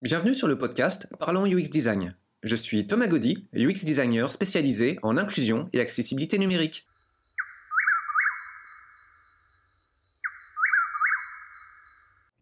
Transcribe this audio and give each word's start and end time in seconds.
Bienvenue 0.00 0.36
sur 0.36 0.46
le 0.46 0.56
podcast 0.56 1.08
Parlons 1.18 1.44
UX 1.44 1.70
Design. 1.70 2.14
Je 2.44 2.54
suis 2.54 2.86
Thomas 2.86 3.08
Gaudy, 3.08 3.48
UX 3.52 3.84
designer 3.84 4.30
spécialisé 4.30 4.96
en 5.02 5.16
inclusion 5.16 5.64
et 5.72 5.80
accessibilité 5.80 6.38
numérique. 6.38 6.86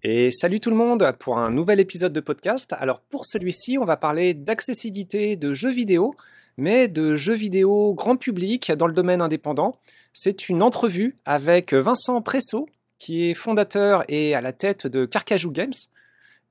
Et 0.03 0.31
salut 0.33 0.61
tout 0.61 0.69
le 0.69 0.77
monde 0.77 1.11
pour 1.19 1.39
un 1.39 1.51
nouvel 1.51 1.81
épisode 1.81 2.13
de 2.13 2.21
podcast. 2.21 2.75
Alors 2.79 3.01
pour 3.01 3.25
celui-ci, 3.25 3.79
on 3.79 3.87
va 3.87 3.97
parler 3.97 4.35
d'accessibilité 4.35 5.37
de 5.37 5.55
jeux 5.55 5.73
vidéo, 5.73 6.13
mais 6.59 6.89
de 6.89 7.17
jeux 7.17 7.37
vidéo 7.37 7.95
grand 7.95 8.17
public 8.17 8.71
dans 8.73 8.87
le 8.87 8.93
domaine 8.93 9.23
indépendant. 9.23 9.73
C'est 10.13 10.51
une 10.51 10.63
entrevue 10.63 11.17
avec 11.25 11.73
Vincent 11.73 12.21
Presso, 12.21 12.69
qui 12.99 13.31
est 13.31 13.35
fondateur 13.35 14.05
et 14.09 14.35
à 14.35 14.43
la 14.43 14.53
tête 14.53 14.87
de 14.87 15.07
Carcajou 15.07 15.53
Games. 15.53 15.73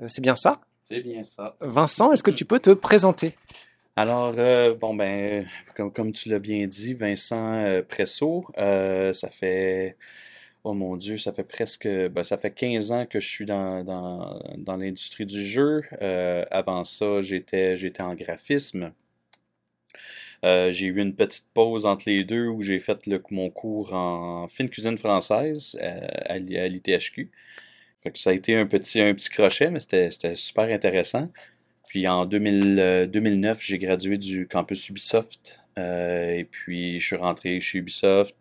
Euh, 0.01 0.07
c'est 0.09 0.21
bien 0.21 0.35
ça? 0.35 0.53
C'est 0.87 1.01
bien 1.01 1.23
ça. 1.23 1.57
Vincent, 1.61 2.11
est-ce 2.11 2.21
que 2.21 2.29
tu 2.29 2.45
peux 2.45 2.59
te 2.59 2.69
présenter? 2.69 3.33
Alors, 3.95 4.35
euh, 4.37 4.75
bon, 4.75 4.93
ben, 4.93 5.47
comme, 5.75 5.91
comme 5.91 6.11
tu 6.11 6.29
l'as 6.29 6.37
bien 6.37 6.67
dit, 6.67 6.93
Vincent 6.93 7.55
euh, 7.55 7.81
Presso, 7.81 8.45
euh, 8.59 9.11
ça 9.11 9.29
fait, 9.31 9.97
oh 10.63 10.75
mon 10.75 10.95
Dieu, 10.95 11.17
ça 11.17 11.33
fait 11.33 11.43
presque, 11.43 11.87
ben, 11.87 12.23
ça 12.23 12.37
fait 12.37 12.51
15 12.51 12.91
ans 12.91 13.07
que 13.07 13.19
je 13.19 13.27
suis 13.27 13.47
dans, 13.47 13.83
dans, 13.83 14.39
dans 14.57 14.77
l'industrie 14.77 15.25
du 15.25 15.43
jeu. 15.43 15.81
Euh, 16.03 16.45
avant 16.51 16.83
ça, 16.83 17.19
j'étais, 17.21 17.77
j'étais 17.77 18.03
en 18.03 18.13
graphisme. 18.13 18.91
Euh, 20.43 20.71
j'ai 20.71 20.85
eu 20.87 20.99
une 21.01 21.15
petite 21.15 21.47
pause 21.55 21.87
entre 21.87 22.03
les 22.07 22.23
deux 22.23 22.47
où 22.47 22.61
j'ai 22.61 22.79
fait 22.79 23.07
le- 23.07 23.23
mon 23.31 23.49
cours 23.49 23.93
en 23.95 24.47
fine 24.47 24.69
cuisine 24.69 24.97
française 24.99 25.75
euh, 25.81 26.07
à 26.25 26.37
l'ITHQ. 26.37 27.31
Que 28.11 28.19
ça 28.19 28.29
a 28.31 28.33
été 28.33 28.55
un 28.55 28.65
petit, 28.67 29.01
un 29.01 29.13
petit 29.13 29.29
crochet, 29.29 29.69
mais 29.71 29.79
c'était, 29.79 30.35
super 30.35 30.65
intéressant. 30.65 31.31
Puis 31.87 32.07
en 32.07 32.25
2000, 32.25 32.79
euh, 32.79 33.05
2009, 33.07 33.57
j'ai 33.61 33.79
gradué 33.79 34.17
du 34.17 34.47
campus 34.47 34.89
Ubisoft. 34.89 35.59
Euh, 35.77 36.31
et 36.31 36.45
puis 36.45 36.99
je 36.99 37.05
suis 37.05 37.15
rentré 37.15 37.59
chez 37.59 37.79
Ubisoft. 37.79 38.35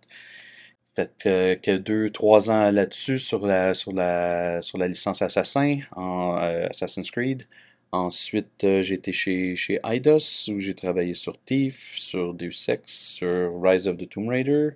Fait 0.95 1.27
euh, 1.27 1.57
que 1.57 1.77
deux, 1.77 2.11
trois 2.11 2.51
ans 2.51 2.71
là-dessus 2.71 3.19
sur 3.19 3.45
la, 3.47 3.75
sur 3.75 3.93
la, 3.93 4.63
sur 4.63 4.79
la 4.79 4.87
licence 4.87 5.23
Assassin 5.23 5.81
en 5.97 6.39
euh, 6.41 6.67
Assassin's 6.71 7.11
Creed. 7.11 7.49
Ensuite, 7.91 8.63
euh, 8.65 8.83
j'ai 8.83 8.95
été 8.95 9.13
chez, 9.13 9.57
chez 9.57 9.81
Eidos 9.85 10.49
où 10.49 10.59
j'ai 10.61 10.75
travaillé 10.75 11.15
sur 11.15 11.41
Thief, 11.45 11.97
sur 11.99 12.35
Deus 12.35 12.69
Ex, 12.69 12.93
sur 12.93 13.61
Rise 13.61 13.89
of 13.89 13.97
the 13.99 14.09
Tomb 14.09 14.29
Raider. 14.29 14.71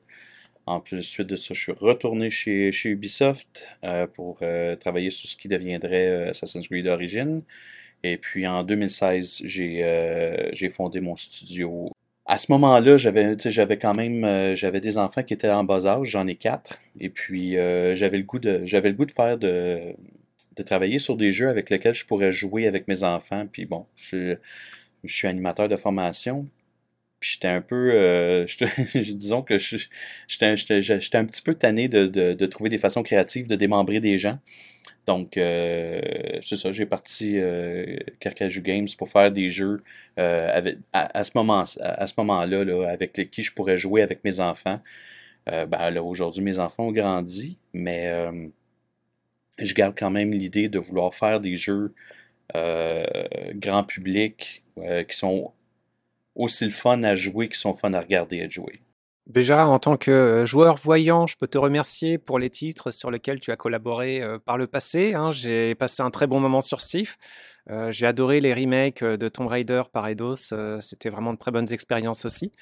En 0.68 0.80
plus 0.80 1.02
suite 1.02 1.28
de 1.28 1.34
ça, 1.36 1.54
je 1.54 1.60
suis 1.60 1.72
retourné 1.72 2.28
chez, 2.28 2.70
Ubisoft 2.84 3.66
euh, 3.84 4.06
pour 4.06 4.40
euh, 4.42 4.76
travailler 4.76 5.08
sur 5.08 5.26
ce 5.26 5.34
qui 5.34 5.48
deviendrait 5.48 6.08
euh, 6.08 6.30
Assassin's 6.30 6.68
Creed 6.68 6.86
Origins. 6.86 7.40
Et 8.02 8.18
puis 8.18 8.46
en 8.46 8.62
2016, 8.64 9.40
j'ai 9.44 10.70
fondé 10.70 11.00
mon 11.00 11.16
studio. 11.16 11.90
À 12.26 12.36
ce 12.36 12.52
moment-là, 12.52 12.98
j'avais 12.98 13.78
quand 13.78 13.94
même 13.94 14.54
j'avais 14.54 14.80
des 14.82 14.98
enfants 14.98 15.22
qui 15.22 15.32
étaient 15.32 15.48
en 15.48 15.64
bas 15.64 15.86
âge, 15.86 16.08
j'en 16.08 16.26
ai 16.26 16.36
quatre. 16.36 16.78
Et 17.00 17.08
puis 17.08 17.54
j'avais 17.54 18.18
le 18.18 18.24
goût 18.24 18.38
de 18.38 18.60
j'avais 18.66 18.90
le 18.90 18.94
goût 18.94 19.06
de 19.06 19.12
faire 19.12 19.38
de 19.38 19.94
travailler 20.66 20.98
sur 20.98 21.16
des 21.16 21.32
jeux 21.32 21.48
avec 21.48 21.70
lesquels 21.70 21.94
je 21.94 22.04
pourrais 22.04 22.30
jouer 22.30 22.66
avec 22.66 22.88
mes 22.88 23.04
enfants. 23.04 23.46
Puis 23.50 23.64
bon, 23.64 23.86
je 23.96 24.36
suis 25.06 25.26
animateur 25.26 25.68
de 25.68 25.76
formation. 25.76 26.46
Puis 27.20 27.32
j'étais 27.34 27.48
un 27.48 27.60
peu, 27.60 27.90
euh, 27.94 28.46
disons 28.94 29.42
que 29.42 29.58
j'étais 29.58 30.46
un 30.46 31.24
petit 31.24 31.42
peu 31.42 31.54
tanné 31.54 31.88
de, 31.88 32.06
de, 32.06 32.46
trouver 32.46 32.70
des 32.70 32.78
façons 32.78 33.02
créatives 33.02 33.48
de 33.48 33.56
démembrer 33.56 34.00
des 34.00 34.18
gens. 34.18 34.38
Donc, 35.08 35.38
euh, 35.38 36.02
c'est 36.42 36.56
ça, 36.56 36.70
j'ai 36.70 36.84
parti 36.84 37.38
euh, 37.38 37.96
Carcajou 38.20 38.60
Games 38.60 38.88
pour 38.98 39.08
faire 39.08 39.32
des 39.32 39.48
jeux 39.48 39.82
euh, 40.18 40.50
avec, 40.54 40.76
à, 40.92 41.24
ce 41.24 41.30
moment, 41.34 41.64
à, 41.80 42.06
ce 42.06 42.12
moment-là, 42.18 42.62
là, 42.62 42.90
avec 42.90 43.30
qui 43.30 43.42
je 43.42 43.54
pourrais 43.54 43.78
jouer 43.78 44.02
avec 44.02 44.22
mes 44.22 44.40
enfants. 44.40 44.80
Ben, 45.46 45.90
là, 45.90 46.02
aujourd'hui, 46.02 46.42
mes 46.42 46.58
enfants 46.58 46.88
ont 46.88 46.92
grandi, 46.92 47.58
mais 47.72 48.12
je 49.58 49.72
garde 49.72 49.94
quand 49.98 50.10
même 50.10 50.30
l'idée 50.32 50.68
de 50.68 50.78
vouloir 50.78 51.14
faire 51.14 51.40
des 51.40 51.56
jeux 51.56 51.94
grand 52.54 53.84
public 53.84 54.62
qui 55.08 55.16
sont 55.16 55.52
aussi 56.38 56.64
le 56.64 56.70
fun 56.70 57.02
à 57.02 57.14
jouer 57.14 57.48
qu'ils 57.48 57.56
sont 57.56 57.74
fun 57.74 57.92
à 57.92 58.00
regarder 58.00 58.40
à 58.42 58.48
jouer. 58.48 58.72
Déjà, 59.26 59.66
en 59.66 59.78
tant 59.78 59.98
que 59.98 60.10
euh, 60.10 60.46
joueur 60.46 60.76
voyant, 60.76 61.26
je 61.26 61.36
peux 61.36 61.46
te 61.46 61.58
remercier 61.58 62.16
pour 62.16 62.38
les 62.38 62.48
titres 62.48 62.90
sur 62.90 63.10
lesquels 63.10 63.40
tu 63.40 63.50
as 63.50 63.56
collaboré 63.56 64.22
euh, 64.22 64.38
par 64.38 64.56
le 64.56 64.66
passé. 64.66 65.12
hein. 65.12 65.32
J'ai 65.32 65.74
passé 65.74 66.02
un 66.02 66.10
très 66.10 66.26
bon 66.26 66.40
moment 66.40 66.62
sur 66.62 66.80
Sif. 66.80 67.18
Euh, 67.68 67.92
j'ai 67.92 68.06
adoré 68.06 68.40
les 68.40 68.54
remakes 68.54 69.04
de 69.04 69.28
Tomb 69.28 69.48
Raider 69.48 69.82
par 69.92 70.08
Eidos. 70.08 70.54
C'était 70.80 71.10
vraiment 71.10 71.34
de 71.34 71.38
très 71.38 71.50
bonnes 71.50 71.70
expériences 71.70 72.24
aussi. 72.24 72.52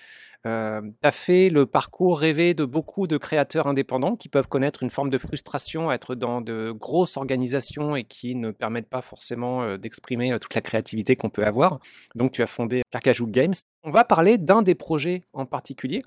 Euh, 0.46 0.80
tu 0.80 1.08
as 1.08 1.10
fait 1.10 1.48
le 1.50 1.66
parcours 1.66 2.20
rêvé 2.20 2.54
de 2.54 2.64
beaucoup 2.64 3.08
de 3.08 3.16
créateurs 3.18 3.66
indépendants 3.66 4.14
qui 4.14 4.28
peuvent 4.28 4.46
connaître 4.46 4.84
une 4.84 4.90
forme 4.90 5.10
de 5.10 5.18
frustration 5.18 5.90
être 5.90 6.14
dans 6.14 6.40
de 6.40 6.72
grosses 6.72 7.16
organisations 7.16 7.96
et 7.96 8.04
qui 8.04 8.36
ne 8.36 8.52
permettent 8.52 8.88
pas 8.88 9.02
forcément 9.02 9.76
d'exprimer 9.76 10.38
toute 10.40 10.54
la 10.54 10.60
créativité 10.60 11.16
qu'on 11.16 11.30
peut 11.30 11.44
avoir. 11.44 11.80
Donc 12.14 12.32
tu 12.32 12.42
as 12.42 12.46
fondé 12.46 12.82
Carcajou 12.92 13.26
Games. 13.26 13.54
On 13.82 13.90
va 13.90 14.04
parler 14.04 14.38
d'un 14.38 14.62
des 14.62 14.76
projets 14.76 15.24
en 15.32 15.46
particulier 15.46 16.02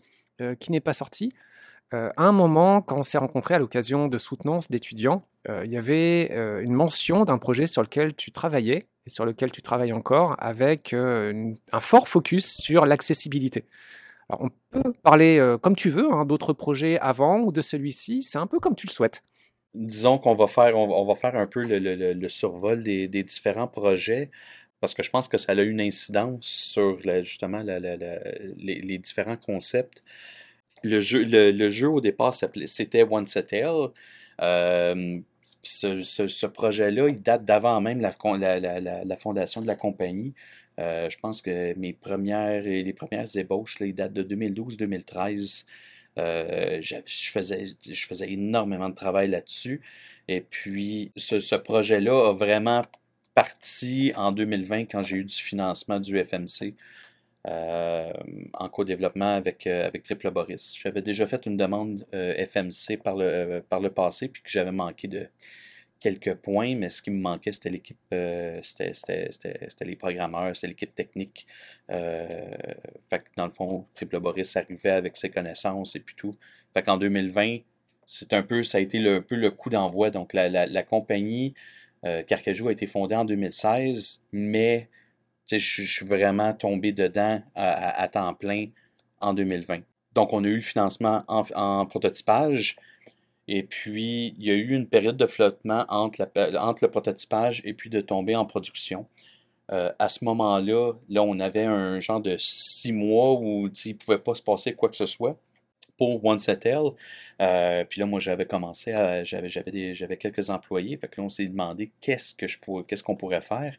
qui 0.60 0.72
n'est 0.72 0.80
pas 0.80 0.94
sorti. 0.94 1.30
À 1.92 2.12
un 2.18 2.32
moment, 2.32 2.82
quand 2.82 2.98
on 2.98 3.04
s'est 3.04 3.18
rencontrés 3.18 3.56
à 3.56 3.60
l'occasion 3.60 4.08
de 4.08 4.18
soutenance 4.18 4.70
d'étudiants, 4.70 5.22
il 5.48 5.72
y 5.72 5.78
avait 5.78 6.32
une 6.64 6.74
mention 6.74 7.26
d'un 7.26 7.38
projet 7.38 7.68
sur 7.68 7.82
lequel 7.82 8.16
tu 8.16 8.32
travaillais 8.32 8.84
et 9.06 9.10
sur 9.10 9.26
lequel 9.26 9.52
tu 9.52 9.62
travailles 9.62 9.94
encore 9.94 10.36
avec 10.40 10.94
un 10.94 11.80
fort 11.82 12.08
focus 12.08 12.46
sur 12.46 12.86
l'accessibilité. 12.86 13.66
Alors, 14.30 14.44
on 14.44 14.50
peut 14.82 14.94
parler 15.04 15.38
euh, 15.40 15.58
comme 15.58 15.76
tu 15.76 15.90
veux 15.90 16.12
hein, 16.12 16.26
d'autres 16.26 16.54
projets 16.54 17.00
avant 17.00 17.40
ou 17.42 17.52
de 17.52 17.62
celui-ci, 17.62 18.22
c'est 18.24 18.38
un 18.38 18.48
peu 18.48 18.60
comme 18.60 18.76
tu 18.76 18.88
le 18.88 18.92
souhaites. 18.92 19.24
Disons 19.76 20.18
qu'on 20.18 20.36
va 20.36 20.48
faire, 20.48 20.76
on 20.78 20.88
va, 20.88 20.96
on 20.96 21.06
va 21.06 21.16
faire 21.16 21.36
un 21.36 21.46
peu 21.48 21.64
le, 21.64 21.80
le- 21.80 21.96
le- 21.96 22.14
le 22.14 22.30
survol 22.30 22.84
des, 22.84 23.08
des 23.08 23.24
différents 23.24 23.68
projets 23.68 24.32
parce 24.80 24.94
que 24.94 25.04
je 25.04 25.10
pense 25.12 25.28
que 25.28 25.38
ça 25.38 25.52
a 25.54 25.56
eu 25.56 25.70
une 25.70 25.82
incidence 25.82 26.46
sur 26.48 26.98
la- 27.06 27.22
justement 27.24 27.60
la- 27.64 27.80
la- 27.80 27.98
la- 27.98 28.20
les, 28.58 28.82
les 28.82 28.98
différents 28.98 29.38
concepts. 29.38 30.04
Le 30.84 31.02
jeu, 31.02 31.24
le, 31.26 31.52
le 31.52 31.70
jeu 31.70 31.90
au 31.90 32.02
départ 32.02 32.34
s'appelait- 32.34 32.68
c'était 32.68 33.04
One 33.04 33.28
Set. 33.28 33.54
Euh, 34.42 35.20
ce, 35.64 36.02
ce- 36.02 36.28
ce 36.28 36.46
projet-là, 36.46 37.10
il 37.10 37.22
date 37.22 37.46
d'avant 37.46 37.82
même 37.82 38.00
la, 38.02 38.12
con- 38.14 38.36
la, 38.38 38.60
la- 38.60 38.80
la- 38.80 39.04
la 39.06 39.18
fondation 39.18 39.62
de 39.62 39.68
la 39.68 39.76
compagnie. 39.76 40.34
Euh, 40.80 41.10
je 41.10 41.18
pense 41.20 41.42
que 41.42 41.78
mes 41.78 41.94
premières, 41.94 42.64
les 42.64 42.94
premières 42.94 43.28
ébauches, 43.38 43.80
datent 43.82 44.14
de 44.14 44.24
2012-2013. 44.24 45.66
Euh, 46.18 46.82
je 46.82 47.30
faisais, 47.32 47.66
je 47.90 48.06
faisais 48.06 48.32
énormément 48.32 48.90
de 48.90 48.96
travail 48.96 49.30
là-dessus. 49.30 49.82
Et 50.28 50.42
puis, 50.42 51.12
ce, 51.16 51.56
projet-là 51.56 52.30
a 52.30 52.34
vraiment 52.34 52.84
parti 53.34 54.12
en 54.16 54.32
2020 54.32 54.86
quand 54.86 55.02
j'ai 55.02 55.18
eu 55.18 55.24
du 55.24 55.36
financement 55.36 56.00
du 56.00 56.18
FMC 56.24 56.76
euh, 57.48 58.12
en 58.54 58.70
co-développement 58.70 59.36
avec, 59.36 59.66
euh, 59.66 59.88
avec 59.88 60.04
Triple 60.04 60.30
Boris. 60.32 60.76
J'avais 60.78 61.02
déjà 61.02 61.26
fait 61.26 61.46
une 61.46 61.58
demande 61.58 62.06
euh, 62.14 62.34
FMC 62.46 62.98
par 63.02 63.16
le, 63.16 63.26
euh, 63.26 63.62
par 63.68 63.80
le 63.80 63.90
passé, 63.90 64.28
puis 64.28 64.42
que 64.44 64.50
j'avais 64.50 64.72
manqué 64.72 65.08
de 65.08 65.28
quelques 66.00 66.36
points, 66.36 66.76
mais 66.76 66.90
ce 66.90 67.02
qui 67.02 67.12
me 67.12 67.20
manquait, 67.20 67.52
c'était 67.52 67.70
l'équipe, 67.70 67.98
euh, 68.14 68.60
c'était, 68.64 69.30
les 69.82 69.96
programmeurs, 69.96 70.56
c'était 70.56 70.68
l'équipe 70.68 70.96
technique. 70.96 71.46
Euh, 71.92 72.56
fait 73.10 73.20
que 73.20 73.30
dans 73.36 73.46
le 73.46 73.52
fond, 73.52 73.86
Triple 73.96 74.20
Boris 74.20 74.56
arrivait 74.56 74.92
avec 74.92 75.18
ses 75.18 75.30
connaissances 75.30 75.96
et 75.96 76.00
puis 76.00 76.16
tout. 76.16 76.36
Fait 76.74 76.84
qu'en 76.84 76.98
2020, 76.98 77.60
c'est 78.06 78.34
un 78.34 78.44
peu, 78.44 78.64
ça 78.64 78.78
a 78.78 78.82
été 78.82 79.00
le, 79.00 79.18
un 79.18 79.22
peu 79.22 79.36
le 79.36 79.52
coup 79.52 79.70
d'envoi. 79.70 80.10
Donc 80.10 80.34
la, 80.34 80.50
la, 80.50 80.66
la 80.66 80.84
compagnie 80.84 81.54
euh, 82.06 82.24
Carcajou 82.24 82.68
a 82.70 82.72
été 82.72 82.88
fondée 82.88 83.16
en 83.16 83.26
2016, 83.26 84.22
mais 84.32 84.90
je 85.52 85.58
suis 85.58 86.06
vraiment 86.06 86.54
tombé 86.54 86.92
dedans 86.92 87.42
à, 87.56 87.72
à- 87.72 88.02
à 88.04 88.08
temps 88.08 88.34
plein 88.36 88.68
en 89.20 89.34
2020. 89.34 89.82
Donc, 90.14 90.34
on 90.34 90.44
a 90.44 90.48
eu 90.48 90.56
le 90.56 90.62
financement 90.62 91.24
en, 91.28 91.44
en 91.56 91.86
prototypage. 91.86 92.78
Et 93.52 93.64
puis, 93.64 94.36
il 94.38 94.44
y 94.46 94.52
a 94.52 94.54
eu 94.54 94.76
une 94.76 94.88
période 94.88 95.18
de 95.18 95.26
flottement 95.26 95.84
entre, 95.90 96.30
le 96.36 96.88
prototypage 96.88 97.64
et 97.66 97.74
puis 97.74 97.90
de 97.90 98.00
tomber 98.00 98.36
en 98.36 98.46
production. 98.46 99.08
Euh, 99.72 99.92
à 99.98 100.08
ce 100.10 100.24
moment-là, 100.26 100.94
là, 101.10 101.24
on 101.24 101.40
avait 101.40 101.66
un 101.66 102.00
genre 102.00 102.22
de 102.22 102.38
six 102.38 102.94
mois 102.94 103.34
où 103.40 103.68
il 103.86 103.94
ne 103.94 103.98
pouvait 103.98 104.20
pas 104.20 104.36
se 104.36 104.44
passer 104.44 104.74
quoi 104.74 104.90
que 104.90 104.96
ce 104.96 105.08
soit 105.08 105.36
pour 105.98 106.24
One. 106.24 106.38
Euh, 107.42 107.86
puis 107.86 108.00
là, 108.00 108.06
moi, 108.06 108.20
j'avais 108.20 108.46
commencé 108.46 108.94
à. 108.94 109.24
J'avais, 109.24 109.50
quelques 110.18 110.50
employés. 110.52 110.98
Fait 110.98 111.08
que 111.08 111.20
là, 111.20 111.26
on 111.26 111.30
s'est 111.30 111.48
demandé 111.48 111.92
qu'est-ce 112.02 112.36
que 112.36 112.46
je 112.46 112.58
qu'est-ce 112.88 113.04
qu'on 113.04 113.16
pourrait 113.16 113.42
faire. 113.42 113.76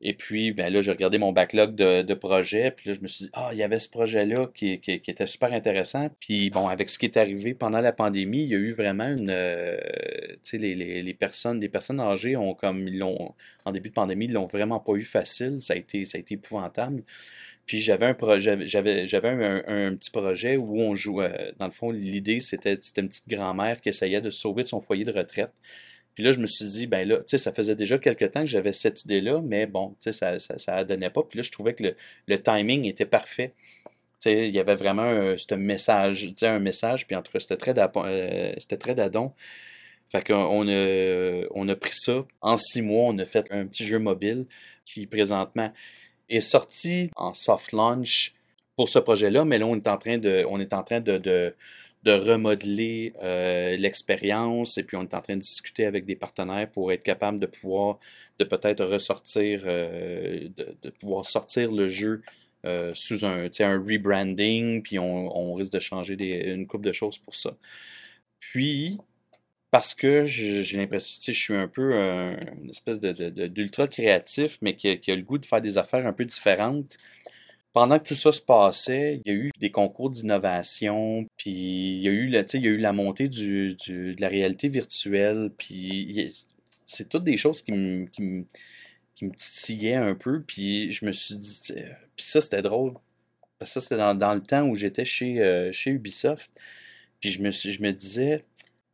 Et 0.00 0.14
puis, 0.14 0.52
ben 0.52 0.72
là, 0.72 0.80
j'ai 0.80 0.92
regardé 0.92 1.18
mon 1.18 1.32
backlog 1.32 1.74
de, 1.74 2.14
projets, 2.14 2.70
puis 2.70 2.88
là, 2.88 2.94
je 2.94 3.00
me 3.00 3.08
suis 3.08 3.24
dit, 3.24 3.30
ah, 3.32 3.50
il 3.52 3.58
y 3.58 3.64
avait 3.64 3.80
ce 3.80 3.88
projet-là 3.88 4.48
qui, 4.54 4.78
qui, 4.80 4.92
était 4.92 5.26
super 5.26 5.52
intéressant. 5.52 6.08
Puis, 6.20 6.50
bon, 6.50 6.68
avec 6.68 6.88
ce 6.88 6.98
qui 6.98 7.06
est 7.06 7.16
arrivé 7.16 7.54
pendant 7.54 7.80
la 7.80 7.92
pandémie, 7.92 8.44
il 8.44 8.48
y 8.48 8.54
a 8.54 8.58
eu 8.58 8.72
vraiment 8.72 9.08
une. 9.08 9.30
euh, 9.30 9.76
tu 10.44 10.50
sais, 10.50 10.58
les, 10.58 10.74
les, 10.76 11.02
les 11.02 11.14
personnes, 11.14 11.58
des 11.58 11.68
personnes 11.68 12.00
âgées 12.00 12.36
ont, 12.36 12.54
comme, 12.54 12.86
ils 12.86 12.98
l'ont, 12.98 13.34
en 13.64 13.72
début 13.72 13.88
de 13.88 13.94
pandémie, 13.94 14.26
ils 14.26 14.32
l'ont 14.32 14.46
vraiment 14.46 14.78
pas 14.78 14.92
eu 14.92 15.02
facile. 15.02 15.60
Ça 15.60 15.74
a 15.74 15.76
été, 15.76 16.04
ça 16.04 16.18
a 16.18 16.20
été 16.20 16.34
épouvantable. 16.34 17.02
Puis 17.68 17.80
j'avais 17.80 18.06
un 18.06 18.14
projet, 18.14 18.66
j'avais, 18.66 19.04
un, 19.24 19.62
un, 19.66 19.94
petit 19.94 20.10
projet 20.10 20.56
où 20.56 20.80
on 20.80 20.94
jouait. 20.94 21.52
Dans 21.58 21.66
le 21.66 21.72
fond, 21.72 21.90
l'idée, 21.90 22.40
c'était, 22.40 22.78
c'était 22.80 23.02
une 23.02 23.08
petite 23.08 23.28
grand-mère 23.28 23.80
qui 23.82 23.90
essayait 23.90 24.22
de 24.22 24.30
sauver 24.30 24.62
de 24.62 24.68
son 24.68 24.80
foyer 24.80 25.04
de 25.04 25.12
retraite. 25.12 25.52
Puis 26.18 26.24
là, 26.24 26.32
je 26.32 26.40
me 26.40 26.46
suis 26.46 26.64
dit, 26.64 26.88
ben 26.88 27.06
là, 27.06 27.18
tu 27.18 27.22
sais, 27.28 27.38
ça 27.38 27.52
faisait 27.52 27.76
déjà 27.76 27.96
quelques 27.96 28.32
temps 28.32 28.40
que 28.40 28.46
j'avais 28.46 28.72
cette 28.72 29.04
idée-là, 29.04 29.40
mais 29.40 29.66
bon, 29.66 29.90
tu 30.00 30.10
sais, 30.10 30.12
ça, 30.12 30.40
ça, 30.40 30.58
ça 30.58 30.82
donnait 30.82 31.10
pas. 31.10 31.22
Puis 31.22 31.36
là, 31.36 31.44
je 31.44 31.52
trouvais 31.52 31.74
que 31.74 31.84
le, 31.84 31.96
le 32.26 32.42
timing 32.42 32.86
était 32.86 33.06
parfait. 33.06 33.54
Tu 33.84 33.92
sais, 34.18 34.48
il 34.48 34.52
y 34.52 34.58
avait 34.58 34.74
vraiment 34.74 35.04
un, 35.04 35.56
message, 35.56 36.22
tu 36.22 36.34
sais, 36.38 36.48
un 36.48 36.58
message, 36.58 37.06
puis 37.06 37.14
en 37.14 37.22
tout 37.22 37.30
cas, 37.30 37.38
c'était 37.38 37.56
très 37.56 37.72
d'adon. 37.72 38.02
Euh, 38.04 38.52
c'était 38.58 38.78
très 38.78 38.96
d'adon. 38.96 39.32
Fait 40.08 40.26
qu'on 40.26 40.68
a, 40.68 41.46
on 41.52 41.68
a 41.68 41.76
pris 41.76 41.94
ça. 41.94 42.26
En 42.40 42.56
six 42.56 42.82
mois, 42.82 43.04
on 43.04 43.18
a 43.18 43.24
fait 43.24 43.46
un 43.52 43.64
petit 43.68 43.86
jeu 43.86 44.00
mobile 44.00 44.46
qui, 44.84 45.06
présentement, 45.06 45.72
est 46.28 46.40
sorti 46.40 47.12
en 47.14 47.32
soft 47.32 47.70
launch 47.70 48.34
pour 48.74 48.88
ce 48.88 48.98
projet-là, 48.98 49.44
mais 49.44 49.58
là, 49.58 49.66
on 49.66 49.76
est 49.76 49.86
en 49.86 49.98
train 49.98 50.18
de, 50.18 50.44
on 50.50 50.58
est 50.58 50.74
en 50.74 50.82
train 50.82 50.98
de, 50.98 51.54
de 52.08 52.12
remodeler 52.12 53.12
euh, 53.22 53.76
l'expérience 53.76 54.78
et 54.78 54.82
puis 54.82 54.96
on 54.96 55.02
est 55.02 55.12
en 55.14 55.20
train 55.20 55.36
de 55.36 55.42
discuter 55.42 55.84
avec 55.84 56.06
des 56.06 56.16
partenaires 56.16 56.70
pour 56.70 56.90
être 56.90 57.02
capable 57.02 57.38
de 57.38 57.44
pouvoir, 57.44 57.98
de 58.38 58.44
peut-être 58.44 58.82
ressortir, 58.82 59.64
euh, 59.66 60.48
de, 60.56 60.90
pouvoir 60.90 61.26
sortir 61.26 61.70
le 61.70 61.86
jeu 61.86 62.22
euh, 62.64 62.92
sous 62.94 63.26
un, 63.26 63.48
un 63.60 63.78
rebranding, 63.78 64.82
puis 64.82 64.98
on, 64.98 65.36
on 65.36 65.52
risque 65.52 65.72
de 65.72 65.80
changer 65.80 66.16
des, 66.16 66.30
une 66.46 66.66
couple 66.66 66.86
de 66.86 66.92
choses 66.92 67.18
pour 67.18 67.34
ça. 67.34 67.54
Puis, 68.40 68.96
parce 69.70 69.94
que 69.94 70.24
j'ai 70.24 70.78
l'impression, 70.78 71.20
sais, 71.20 71.32
je 71.32 71.40
suis 71.40 71.54
un 71.54 71.68
peu 71.68 71.92
une 71.94 72.70
espèce 72.70 73.00
de, 73.00 73.12
de- 73.12 73.46
d'ultra 73.48 73.86
créatif, 73.86 74.58
mais 74.62 74.74
qui 74.76 74.88
a 75.10 75.14
le 75.16 75.22
goût 75.22 75.38
de 75.38 75.44
faire 75.46 75.60
des 75.60 75.76
affaires 75.76 76.06
un 76.06 76.14
peu 76.14 76.24
différentes. 76.24 76.96
Pendant 77.78 78.00
que 78.00 78.08
tout 78.08 78.16
ça 78.16 78.32
se 78.32 78.42
passait, 78.42 79.22
il 79.24 79.32
y 79.32 79.32
a 79.32 79.38
eu 79.38 79.52
des 79.56 79.70
concours 79.70 80.10
d'innovation, 80.10 81.24
puis 81.36 81.52
il 81.52 82.00
y 82.00 82.08
a 82.08 82.10
eu, 82.10 82.26
la- 82.26 82.92
montée 82.92 83.28
de 83.28 84.20
la 84.20 84.26
réalité 84.26 84.68
virtuelle, 84.68 85.52
puis 85.56 86.34
c'est 86.86 87.08
toutes 87.08 87.22
des 87.22 87.36
choses 87.36 87.62
qui 87.62 87.70
me, 87.70 88.08
titillaient 89.14 89.94
un 89.94 90.16
peu, 90.16 90.42
puis 90.42 90.90
je 90.90 91.06
me 91.06 91.12
suis 91.12 91.36
dit, 91.36 91.72
puis 92.16 92.26
ça 92.26 92.40
c'était 92.40 92.62
drôle, 92.62 92.94
parce 93.60 93.72
que 93.72 93.78
ça 93.78 93.80
c'était 93.80 93.96
dans, 94.12 94.34
le 94.34 94.42
temps 94.42 94.66
où 94.66 94.74
j'étais 94.74 95.04
chez, 95.04 95.40
euh, 95.40 95.70
Ubisoft, 95.86 96.50
puis 97.20 97.30
je 97.30 97.40
me 97.40 97.92
disais, 97.92 98.44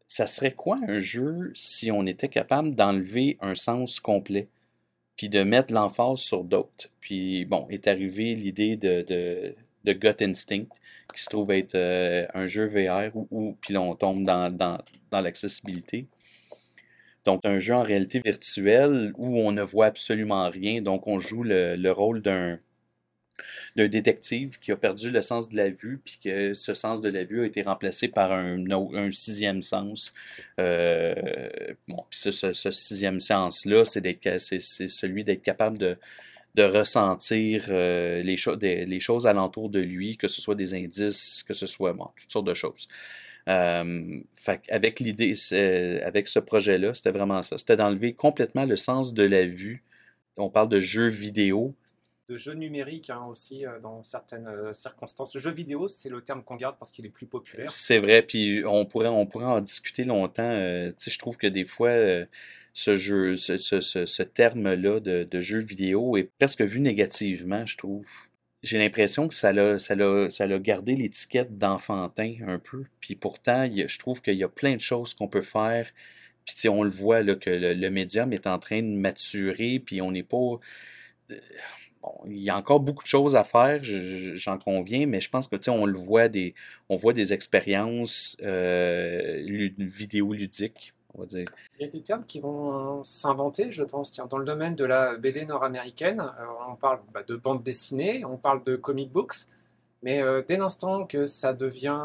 ça 0.08 0.26
serait 0.26 0.52
quoi 0.52 0.78
un 0.86 0.98
jeu 0.98 1.52
si 1.54 1.90
on 1.90 2.04
était 2.04 2.28
capable 2.28 2.74
d'enlever 2.74 3.38
un 3.40 3.54
sens 3.54 3.98
complet, 3.98 4.50
puis 5.16 5.28
de 5.28 5.42
mettre 5.42 5.72
l'emphase 5.72 6.18
sur 6.18 6.44
d'autres. 6.44 6.88
Puis 7.00 7.44
bon, 7.44 7.66
est 7.70 7.86
arrivée 7.86 8.34
l'idée 8.34 8.76
de, 8.76 9.54
Gut 9.86 10.22
Instinct, 10.22 10.66
qui 11.14 11.22
se 11.22 11.28
trouve 11.28 11.52
être 11.52 11.74
euh, 11.74 12.26
un 12.34 12.46
jeu 12.46 12.66
VR 12.66 13.10
où, 13.14 13.56
puis 13.60 13.74
là 13.74 13.80
on 13.80 13.94
tombe 13.94 14.24
dans, 14.24 14.50
dans, 14.50 15.20
l'accessibilité. 15.20 16.06
Donc 17.24 17.40
un 17.44 17.58
jeu 17.58 17.74
en 17.74 17.82
réalité 17.82 18.20
virtuelle 18.20 19.12
où 19.16 19.38
on 19.38 19.52
ne 19.52 19.62
voit 19.62 19.86
absolument 19.86 20.50
rien, 20.50 20.82
donc 20.82 21.06
on 21.06 21.18
joue 21.18 21.42
le 21.42 21.90
rôle 21.90 22.20
d'un 22.20 22.58
d'un 23.76 23.88
détective 23.88 24.58
qui 24.58 24.72
a 24.72 24.76
perdu 24.76 25.10
le 25.10 25.22
sens 25.22 25.48
de 25.48 25.56
la 25.56 25.70
vue, 25.70 26.00
puis 26.04 26.18
que 26.22 26.54
ce 26.54 26.74
sens 26.74 27.00
de 27.00 27.08
la 27.08 27.24
vue 27.24 27.42
a 27.42 27.46
été 27.46 27.62
remplacé 27.62 28.08
par 28.08 28.32
un, 28.32 29.10
sixième 29.10 29.62
sens. 29.62 30.12
Euh, 30.60 31.14
bon, 31.88 32.04
puis 32.08 32.18
ce, 32.18 32.70
sixième 32.70 33.20
sens-là, 33.20 33.84
c'est 33.84 34.02
celui 34.60 35.24
d'être 35.24 35.42
capable 35.42 35.78
de, 35.78 35.96
de 36.54 36.62
ressentir 36.62 37.66
euh, 37.70 38.22
les, 38.22 38.86
les 38.86 39.00
choses 39.00 39.26
alentour 39.26 39.70
de 39.70 39.80
lui, 39.80 40.16
que 40.16 40.28
ce 40.28 40.40
soit 40.40 40.54
des 40.54 40.74
indices, 40.74 41.42
que 41.42 41.54
ce 41.54 41.66
soit 41.66 41.92
bon, 41.92 42.08
toutes 42.16 42.30
sortes 42.30 42.46
de 42.46 42.54
choses. 42.54 42.88
Euh, 43.48 44.20
avec 44.70 45.00
l'idée, 45.00 45.34
avec 46.02 46.28
ce 46.28 46.38
projet-là, 46.38 46.94
c'était 46.94 47.10
vraiment 47.10 47.42
ça. 47.42 47.58
C'était 47.58 47.76
d'enlever 47.76 48.14
complètement 48.14 48.64
le 48.64 48.76
sens 48.76 49.12
de 49.12 49.24
la 49.24 49.44
vue. 49.44 49.82
On 50.36 50.48
parle 50.48 50.68
de 50.68 50.80
jeux 50.80 51.08
vidéo, 51.08 51.74
De 52.28 52.38
jeux 52.38 52.54
numériques 52.54 53.10
hein, 53.10 53.22
aussi, 53.28 53.66
euh, 53.66 53.78
dans 53.80 54.02
certaines 54.02 54.46
euh, 54.46 54.72
circonstances. 54.72 55.34
Le 55.34 55.40
jeu 55.40 55.50
vidéo, 55.50 55.88
c'est 55.88 56.08
le 56.08 56.22
terme 56.22 56.42
qu'on 56.42 56.56
garde 56.56 56.76
parce 56.78 56.90
qu'il 56.90 57.04
est 57.04 57.10
plus 57.10 57.26
populaire. 57.26 57.70
C'est 57.70 57.98
vrai, 57.98 58.22
puis 58.22 58.62
on 58.66 58.86
pourrait, 58.86 59.08
on 59.08 59.26
pourrait 59.26 59.44
en 59.44 59.60
discuter 59.60 60.04
longtemps. 60.04 60.42
euh, 60.42 60.90
je 60.98 61.18
trouve 61.18 61.36
que 61.36 61.46
des 61.46 61.66
fois, 61.66 61.92
ce 62.72 62.96
jeu, 62.96 63.34
ce, 63.34 63.58
ce, 63.58 63.80
ce, 63.80 64.22
terme-là 64.22 65.00
de, 65.00 65.24
de 65.24 65.40
jeu 65.40 65.58
vidéo 65.58 66.16
est 66.16 66.30
presque 66.38 66.62
vu 66.62 66.80
négativement, 66.80 67.66
je 67.66 67.76
trouve. 67.76 68.06
J'ai 68.62 68.78
l'impression 68.78 69.28
que 69.28 69.34
ça 69.34 69.52
l'a, 69.52 69.78
ça 69.78 69.94
l'a, 69.94 70.30
ça 70.30 70.46
l'a 70.46 70.58
gardé 70.58 70.96
l'étiquette 70.96 71.58
d'enfantin 71.58 72.36
un 72.46 72.58
peu. 72.58 72.84
Puis 73.00 73.14
pourtant, 73.14 73.68
je 73.70 73.98
trouve 73.98 74.22
qu'il 74.22 74.38
y 74.38 74.44
a 74.44 74.48
plein 74.48 74.74
de 74.74 74.80
choses 74.80 75.12
qu'on 75.12 75.28
peut 75.28 75.42
faire. 75.42 75.90
Puis 76.46 76.68
on 76.70 76.82
le 76.82 76.90
voit 76.90 77.22
là, 77.22 77.34
que 77.34 77.50
le, 77.50 77.74
le 77.74 77.90
médium 77.90 78.32
est 78.32 78.46
en 78.46 78.58
train 78.58 78.82
de 78.82 78.88
maturer, 78.88 79.78
puis 79.84 80.00
on 80.00 80.10
n'est 80.10 80.22
pas. 80.22 80.58
Euh, 82.04 82.24
Bon, 82.24 82.30
il 82.30 82.38
y 82.42 82.50
a 82.50 82.56
encore 82.56 82.80
beaucoup 82.80 83.02
de 83.02 83.08
choses 83.08 83.34
à 83.36 83.44
faire, 83.44 83.82
je- 83.82 84.16
je- 84.16 84.34
j'en 84.34 84.58
conviens, 84.58 85.06
mais 85.06 85.20
je 85.20 85.30
pense 85.30 85.48
que 85.48 85.56
tu 85.56 85.64
sais, 85.64 85.70
on 85.70 85.86
le 85.86 85.98
voit 85.98 86.28
des, 86.28 86.54
on 86.88 86.96
voit 86.96 87.12
des 87.12 87.32
expériences 87.32 88.36
euh, 88.42 89.38
lu- 89.42 89.74
vidéoludiques, 89.78 90.94
on 91.14 91.20
va 91.20 91.26
dire. 91.26 91.46
Il 91.78 91.82
y 91.82 91.88
a 91.88 91.90
des 91.90 92.02
termes 92.02 92.24
qui 92.24 92.40
vont 92.40 93.02
s'inventer, 93.04 93.70
je 93.70 93.84
pense. 93.84 94.10
Tiens, 94.10 94.26
dans 94.26 94.38
le 94.38 94.44
domaine 94.44 94.74
de 94.74 94.84
la 94.84 95.16
BD 95.16 95.44
nord-américaine, 95.46 96.20
euh, 96.20 96.44
on 96.68 96.76
parle 96.76 97.00
bah, 97.12 97.22
de 97.26 97.36
bande 97.36 97.62
dessinée, 97.62 98.24
on 98.24 98.36
parle 98.36 98.62
de 98.64 98.76
comic 98.76 99.10
books, 99.10 99.46
mais 100.02 100.22
euh, 100.22 100.42
dès 100.46 100.56
l'instant 100.56 101.06
que 101.06 101.24
ça 101.26 101.52
devient 101.54 101.98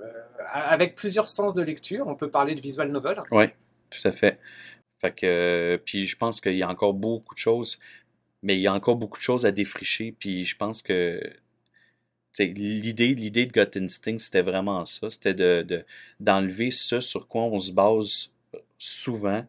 euh, 0.00 0.04
euh, 0.04 0.12
avec 0.52 0.94
plusieurs 0.94 1.28
sens 1.28 1.54
de 1.54 1.62
lecture, 1.62 2.06
on 2.06 2.16
peut 2.16 2.30
parler 2.30 2.54
de 2.54 2.60
visual 2.60 2.90
novel. 2.90 3.22
Oui, 3.30 3.46
tout 3.90 4.06
à 4.06 4.12
fait. 4.12 4.38
Fait 5.00 5.12
que, 5.14 5.26
euh, 5.26 5.78
puis 5.78 6.06
je 6.06 6.16
pense 6.16 6.40
qu'il 6.40 6.56
y 6.56 6.62
a 6.62 6.68
encore 6.68 6.94
beaucoup 6.94 7.34
de 7.34 7.38
choses, 7.40 7.78
mais 8.44 8.56
il 8.56 8.60
y 8.62 8.68
a 8.68 8.74
encore 8.74 8.96
beaucoup 8.96 9.18
de 9.18 9.24
choses 9.24 9.46
à 9.46 9.52
défricher, 9.52 10.12
puis 10.12 10.44
je 10.44 10.56
pense 10.56 10.82
que 10.82 11.20
l'idée, 12.38 13.14
l'idée 13.14 13.46
de 13.46 13.52
Gut 13.52 13.76
Instinct, 13.82 14.18
c'était 14.18 14.42
vraiment 14.42 14.84
ça, 14.84 15.10
c'était 15.10 15.34
de, 15.34 15.62
de- 15.62 15.84
d'enlever 16.20 16.70
ce 16.70 17.00
sur 17.00 17.28
quoi 17.28 17.42
on 17.44 17.58
se 17.58 17.72
base 17.72 18.30
souvent 18.78 19.46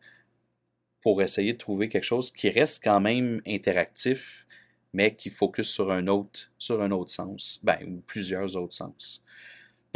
pour 1.01 1.21
essayer 1.21 1.53
de 1.53 1.57
trouver 1.57 1.89
quelque 1.89 2.03
chose 2.03 2.31
qui 2.31 2.49
reste 2.49 2.83
quand 2.83 2.99
même 2.99 3.41
interactif, 3.47 4.45
mais 4.93 5.15
qui 5.15 5.29
focus 5.29 5.69
sur 5.69 5.91
un 5.91 6.07
autre, 6.07 6.51
sur 6.57 6.81
un 6.81 6.91
autre 6.91 7.11
sens, 7.11 7.59
ben, 7.63 7.77
ou 7.87 8.01
plusieurs 8.07 8.55
autres 8.55 8.73
sens. 8.73 9.23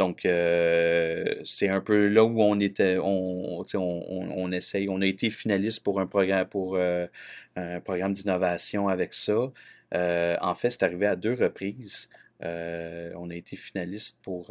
Donc, 0.00 0.24
euh, 0.24 1.26
c'est 1.44 1.68
un 1.68 1.82
peu 1.82 2.08
là 2.08 2.24
où 2.24 2.40
on 2.40 2.58
était, 2.58 2.96
on, 2.98 4.50
essaye, 4.50 4.88
on 4.88 5.02
a 5.02 5.06
été 5.06 5.28
finaliste 5.28 5.84
pour 5.84 6.00
un 6.00 6.06
programme, 6.06 6.48
pour 6.48 6.76
euh, 6.76 7.06
un 7.54 7.80
programme 7.80 8.14
d'innovation 8.14 8.88
avec 8.88 9.12
ça. 9.12 9.52
Euh, 9.94 10.36
en 10.40 10.54
fait, 10.54 10.70
c'est 10.70 10.84
arrivé 10.84 11.06
à 11.06 11.16
deux 11.16 11.34
reprises. 11.34 12.08
On 12.42 13.28
a 13.28 13.34
été 13.34 13.56
finaliste 13.56 14.18
pour, 14.22 14.48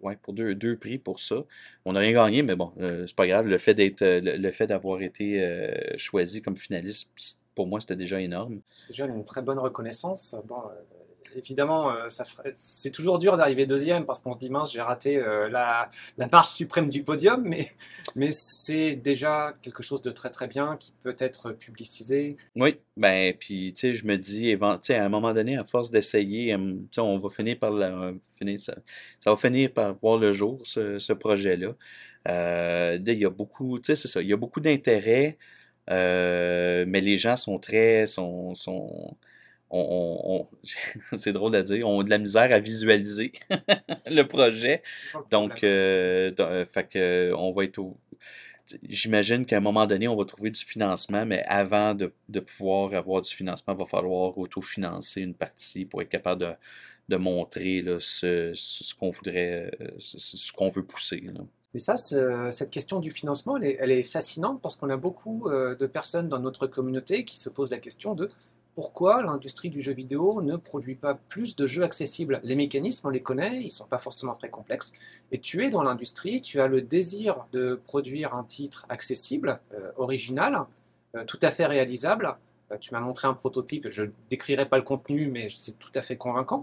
ouais, 0.00 0.16
pour 0.22 0.32
deux, 0.32 0.54
deux 0.54 0.78
prix 0.78 0.96
pour 0.96 1.20
ça. 1.20 1.44
On 1.84 1.92
n'a 1.92 2.00
rien 2.00 2.12
gagné, 2.12 2.42
mais 2.42 2.56
bon, 2.56 2.72
c'est 2.78 3.14
pas 3.14 3.26
grave. 3.26 3.48
Le 3.48 3.58
fait 3.58 3.74
d'être, 3.74 4.02
le, 4.02 4.50
fait 4.52 4.68
d'avoir 4.68 5.02
été 5.02 5.68
choisi 5.98 6.40
comme 6.40 6.56
finaliste, 6.56 7.10
pour 7.54 7.66
moi, 7.66 7.78
c'était 7.80 7.96
déjà 7.96 8.22
énorme. 8.22 8.62
C'est 8.72 8.88
déjà 8.88 9.04
une 9.04 9.22
très 9.22 9.42
bonne 9.42 9.58
reconnaissance. 9.58 10.34
Évidemment, 11.36 11.90
euh, 11.90 12.08
c'est 12.56 12.90
toujours 12.90 13.18
dur 13.18 13.36
d'arriver 13.36 13.66
deuxième 13.66 14.04
parce 14.04 14.20
qu'on 14.20 14.32
se 14.32 14.38
dit 14.38 14.50
mince, 14.50 14.72
j'ai 14.72 14.80
raté 14.80 15.16
euh, 15.18 15.48
la, 15.48 15.90
marche 16.32 16.54
suprême 16.54 16.88
du 16.88 17.02
podium, 17.02 17.44
mais, 18.14 18.32
c'est 18.32 18.94
déjà 18.94 19.54
quelque 19.62 19.82
chose 19.82 20.02
de 20.02 20.10
très 20.10 20.30
très 20.30 20.46
bien 20.46 20.76
qui 20.78 20.92
peut 21.02 21.16
être 21.18 21.52
publicisé. 21.52 22.36
Oui, 22.54 22.78
ben, 22.96 23.34
puis, 23.38 23.72
tu 23.74 23.80
sais, 23.80 23.92
je 23.92 24.06
me 24.06 24.16
dis, 24.16 24.56
à 24.60 25.04
un 25.04 25.08
moment 25.08 25.32
donné, 25.32 25.56
à 25.56 25.64
force 25.64 25.90
d'essayer, 25.90 26.54
euh, 26.54 26.74
on 26.98 27.18
va 27.18 27.30
finir 27.30 27.58
par 27.58 27.72
finir, 28.38 28.60
ça, 28.60 28.74
ça 29.20 29.30
va 29.30 29.36
finir 29.36 29.72
par 29.72 29.94
voir 30.00 30.18
le 30.18 30.32
jour, 30.32 30.60
ce, 30.64 31.12
projet-là. 31.12 31.74
Là, 32.24 32.96
il 32.96 33.18
y 33.18 33.24
a 33.24 33.30
beaucoup, 33.30 33.78
tu 33.78 33.86
sais, 33.86 33.96
c'est 33.96 34.08
ça, 34.08 34.22
il 34.22 34.28
y 34.28 34.32
a 34.32 34.36
beaucoup 34.36 34.60
d'intérêt, 34.60 35.38
mais 35.88 37.00
les 37.00 37.16
gens 37.16 37.36
sont 37.36 37.58
très, 37.58 38.06
sont, 38.06 38.54
sont, 38.54 39.16
on, 39.70 39.78
on- 39.80 40.48
on- 41.12 41.16
c'est 41.18 41.32
drôle 41.32 41.54
à 41.56 41.62
dire, 41.62 41.88
ont 41.88 42.02
de 42.02 42.10
la 42.10 42.18
misère 42.18 42.52
à 42.52 42.58
visualiser 42.60 43.32
le 44.10 44.22
projet. 44.22 44.82
Donc, 45.30 45.62
euh, 45.64 46.32
euh, 46.40 46.66
fait 46.66 46.88
que, 46.88 47.32
on 47.36 47.52
va 47.52 47.64
être 47.64 47.78
au- 47.78 47.96
j'imagine 48.88 49.46
qu'à 49.46 49.58
un 49.58 49.60
moment 49.60 49.86
donné, 49.86 50.08
on 50.08 50.16
va 50.16 50.24
trouver 50.24 50.50
du 50.50 50.64
financement, 50.64 51.24
mais 51.26 51.42
avant 51.44 51.94
de, 51.94 52.12
de 52.28 52.40
pouvoir 52.40 52.94
avoir 52.94 53.22
du 53.22 53.30
financement, 53.34 53.74
il 53.74 53.78
va 53.78 53.86
falloir 53.86 54.36
autofinancer 54.38 55.20
une 55.22 55.34
partie 55.34 55.84
pour 55.84 56.02
être 56.02 56.08
capable 56.08 56.40
de, 56.42 56.52
de 57.08 57.16
montrer 57.16 57.82
là, 57.82 57.98
ce, 58.00 58.52
ce 58.54 58.94
qu'on 58.94 59.10
voudrait, 59.10 59.70
euh, 59.80 59.86
ce, 59.98 60.18
ce 60.18 60.52
qu'on 60.52 60.70
veut 60.70 60.84
pousser. 60.84 61.20
Là. 61.20 61.40
Mais 61.74 61.80
ça, 61.80 61.94
cette 61.96 62.70
question 62.70 63.00
du 63.00 63.10
financement, 63.10 63.56
elle 63.58 63.64
est, 63.64 63.76
elle 63.80 63.90
est 63.90 64.02
fascinante 64.02 64.60
parce 64.62 64.76
qu'on 64.76 64.88
a 64.90 64.96
beaucoup 64.96 65.46
euh, 65.48 65.74
de 65.76 65.86
personnes 65.86 66.28
dans 66.28 66.38
notre 66.38 66.66
communauté 66.66 67.24
qui 67.24 67.36
se 67.36 67.50
posent 67.50 67.70
la 67.70 67.78
question 67.78 68.14
de 68.14 68.28
pourquoi 68.76 69.22
l'industrie 69.22 69.70
du 69.70 69.80
jeu 69.80 69.92
vidéo 69.92 70.42
ne 70.42 70.56
produit 70.56 70.96
pas 70.96 71.14
plus 71.14 71.56
de 71.56 71.66
jeux 71.66 71.82
accessibles 71.82 72.40
Les 72.44 72.54
mécanismes, 72.54 73.08
on 73.08 73.10
les 73.10 73.22
connaît, 73.22 73.62
ils 73.62 73.66
ne 73.66 73.70
sont 73.70 73.86
pas 73.86 73.96
forcément 73.96 74.34
très 74.34 74.50
complexes. 74.50 74.92
Et 75.32 75.38
tu 75.38 75.64
es 75.64 75.70
dans 75.70 75.82
l'industrie, 75.82 76.42
tu 76.42 76.60
as 76.60 76.68
le 76.68 76.82
désir 76.82 77.46
de 77.52 77.80
produire 77.86 78.34
un 78.34 78.44
titre 78.44 78.84
accessible, 78.90 79.60
euh, 79.72 79.92
original, 79.96 80.66
euh, 81.14 81.24
tout 81.24 81.38
à 81.40 81.50
fait 81.50 81.64
réalisable. 81.64 82.36
Euh, 82.70 82.76
tu 82.78 82.92
m'as 82.92 83.00
montré 83.00 83.26
un 83.26 83.32
prototype, 83.32 83.88
je 83.88 84.02
ne 84.02 84.10
décrirai 84.28 84.66
pas 84.68 84.76
le 84.76 84.82
contenu, 84.82 85.28
mais 85.28 85.48
c'est 85.48 85.78
tout 85.78 85.92
à 85.94 86.02
fait 86.02 86.16
convaincant. 86.16 86.62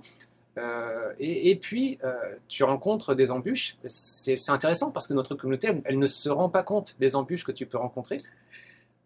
Et, 1.17 1.58
puis, 1.60 1.98
tu 2.48 2.63
rencontres 2.63 3.15
des 3.15 3.32
embûches. 3.32 3.75
C'est 3.88 4.51
intéressant 4.51 4.91
parce 4.91 5.08
que 5.08 5.15
notre 5.15 5.34
communauté, 5.34 5.70
elle 5.84 5.98
ne 5.98 6.05
se 6.05 6.29
rend 6.29 6.48
pas 6.48 6.62
compte 6.62 6.96
des 7.00 7.15
embûches 7.15 7.43
que 7.43 7.51
tu 7.51 7.65
peux 7.65 7.79
rencontrer 7.79 8.22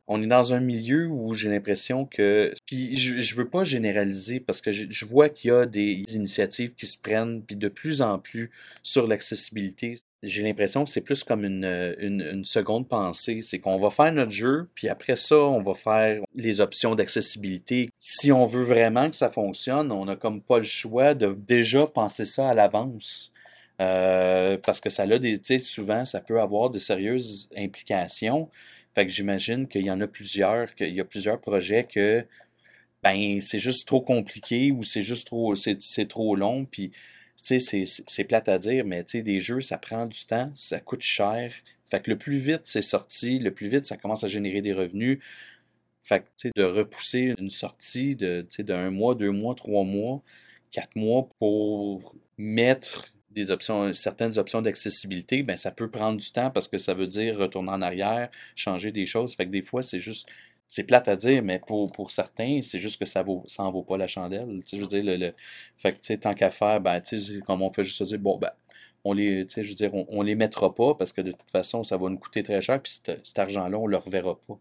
on 0.07 0.21
est 0.21 0.27
dans 0.27 0.53
un 0.53 0.61
milieu 0.61 1.07
où 1.07 1.33
j'ai 1.33 1.49
l'impression 1.49 2.05
que 2.05 2.53
puis 2.65 2.97
je, 2.97 3.19
je 3.19 3.35
veux 3.35 3.49
pas 3.49 3.65
généraliser 3.65 4.39
parce 4.39 4.61
que 4.61 4.71
je, 4.71 5.05
vois 5.05 5.27
qu'il 5.27 5.49
y 5.49 5.53
a 5.53 5.65
des 5.65 6.03
initiatives 6.09 6.73
qui 6.75 6.87
se 6.87 6.97
prennent 6.97 7.41
puis 7.43 7.57
de 7.57 7.67
plus 7.67 8.01
en 8.01 8.17
plus 8.17 8.49
sur 8.83 9.05
l'accessibilité. 9.05 9.95
J'ai 10.23 10.43
l'impression 10.43 10.85
que 10.85 10.89
c'est 10.89 11.01
plus 11.01 11.23
comme 11.23 11.43
une, 11.43 12.43
seconde 12.43 12.87
pensée. 12.87 13.41
C'est 13.41 13.59
qu'on 13.59 13.77
va 13.77 13.89
faire 13.89 14.11
notre 14.13 14.31
jeu, 14.31 14.69
puis 14.73 14.89
après 14.89 15.15
ça, 15.15 15.37
on 15.37 15.61
va 15.61 15.73
faire 15.73 16.21
les 16.33 16.61
options 16.61 16.95
d'accessibilité. 16.95 17.89
Si 17.97 18.31
on 18.31 18.45
veut 18.45 18.63
vraiment 18.63 19.09
que 19.09 19.15
ça 19.15 19.29
fonctionne, 19.29 19.91
on 19.91 20.05
n'a 20.05 20.15
comme 20.15 20.41
pas 20.41 20.57
le 20.57 20.63
choix 20.63 21.13
de 21.13 21.37
déjà 21.47 21.85
penser 21.85 22.25
ça 22.25 22.49
à 22.49 22.53
l'avance. 22.53 23.33
Euh, 23.79 24.57
parce 24.57 24.79
que 24.79 24.89
ça 24.89 25.03
a 25.03 25.19
des, 25.19 25.59
souvent, 25.59 26.03
ça 26.05 26.19
peut 26.19 26.41
avoir 26.41 26.71
de 26.71 26.79
sérieuses 26.79 27.47
implications. 27.55 28.49
Fait 28.97 29.05
que 29.05 29.11
j'imagine 29.11 29.67
qu'il 29.67 29.85
y 29.85 29.91
en 29.91 30.01
a 30.01 30.07
plusieurs, 30.07 30.73
qu'il 30.73 30.91
y 30.91 30.99
a 30.99 31.05
plusieurs 31.05 31.39
projets 31.39 31.83
que 31.83 32.25
ben 33.03 33.39
c'est 33.41 33.59
juste 33.59 33.87
trop 33.87 34.01
compliqué 34.01 34.71
ou 34.71 34.81
c'est 34.81 35.03
juste 35.03 35.27
trop 35.27 35.53
c'est 35.53 36.07
trop 36.07 36.35
long 36.35 36.65
puis 36.65 36.91
c'est 37.35 38.23
plate 38.27 38.49
à 38.49 38.57
dire 38.57 38.85
mais 38.85 39.03
tu 39.03 39.19
sais 39.19 39.21
des 39.21 39.39
jeux 39.39 39.61
ça 39.61 39.77
prend 39.77 40.07
du 40.07 40.25
temps, 40.25 40.49
ça 40.55 40.79
coûte 40.79 41.03
cher. 41.03 41.53
Fait 41.85 42.01
que 42.01 42.09
le 42.09 42.17
plus 42.17 42.39
vite 42.39 42.61
c'est 42.63 42.81
sorti, 42.81 43.37
le 43.37 43.53
plus 43.53 43.69
vite 43.69 43.85
ça 43.85 43.97
commence 43.97 44.23
à 44.23 44.27
générer 44.27 44.63
des 44.63 44.73
revenus. 44.73 45.19
Fait 46.01 46.21
que 46.21 46.25
tu 46.35 46.47
sais 46.47 46.51
de 46.55 46.63
repousser 46.63 47.35
une 47.37 47.51
sortie 47.51 48.15
de 48.15 48.47
tu 48.49 48.63
d'un 48.63 48.89
mois, 48.89 49.13
deux 49.13 49.31
mois, 49.31 49.53
trois 49.53 49.83
mois, 49.83 50.23
quatre 50.71 50.95
mois 50.95 51.29
pour 51.39 52.15
mettre 52.39 53.13
certaines 53.93 54.37
options 54.37 54.61
d'accessibilité, 54.61 55.43
ben 55.43 55.57
ça 55.57 55.71
peut 55.71 55.89
prendre 55.89 56.17
du 56.17 56.31
temps 56.31 56.51
parce 56.51 56.67
que 56.67 56.77
ça 56.77 56.93
veut 56.93 57.07
dire 57.07 57.37
retourner 57.37 57.71
en 57.71 57.81
arrière, 57.81 58.29
changer 58.55 58.91
des 58.91 59.05
choses. 59.05 59.35
Fait 59.35 59.45
que 59.45 59.51
des 59.51 59.61
fois, 59.61 59.83
c'est 59.83 59.99
juste 59.99 60.27
c'est 60.67 60.83
plate 60.83 61.07
à 61.07 61.15
dire, 61.15 61.43
mais 61.43 61.59
pour, 61.59 62.11
certains, 62.11 62.59
c'est 62.61 62.79
juste 62.79 62.99
que 62.99 63.05
ça 63.05 63.23
vaut 63.23 63.43
ça 63.47 63.63
vaut 63.63 63.83
pas 63.83 63.97
la 63.97 64.07
chandelle. 64.07 64.61
Je 64.71 64.77
veux 64.77 64.87
dire, 64.87 65.03
le, 65.03 65.33
fait 65.77 65.93
que 65.93 66.13
tant 66.15 66.33
qu'à 66.33 66.49
faire, 66.49 66.81
ben, 66.81 67.01
comme 67.45 67.61
on 67.61 67.71
fait 67.71 67.83
juste 67.83 68.03
dire, 68.03 68.19
bon, 68.19 68.37
ben, 68.37 68.51
on 69.03 69.13
les, 69.13 69.47
je 69.47 69.61
veux 69.61 69.73
dire, 69.75 69.93
on, 69.95 70.05
on, 70.09 70.21
les 70.21 70.35
mettra 70.35 70.73
pas 70.73 70.93
parce 70.95 71.13
que 71.13 71.21
de 71.21 71.31
toute 71.31 71.51
façon, 71.51 71.83
ça 71.83 71.97
va 71.97 72.09
nous 72.09 72.17
coûter 72.17 72.43
très 72.43 72.61
cher, 72.61 72.81
puis 72.81 72.91
cet, 72.91 73.39
argent-là, 73.39 73.77
on 73.77 73.87
le 73.87 73.97
reverra 73.97 74.37
pas. 74.47 74.59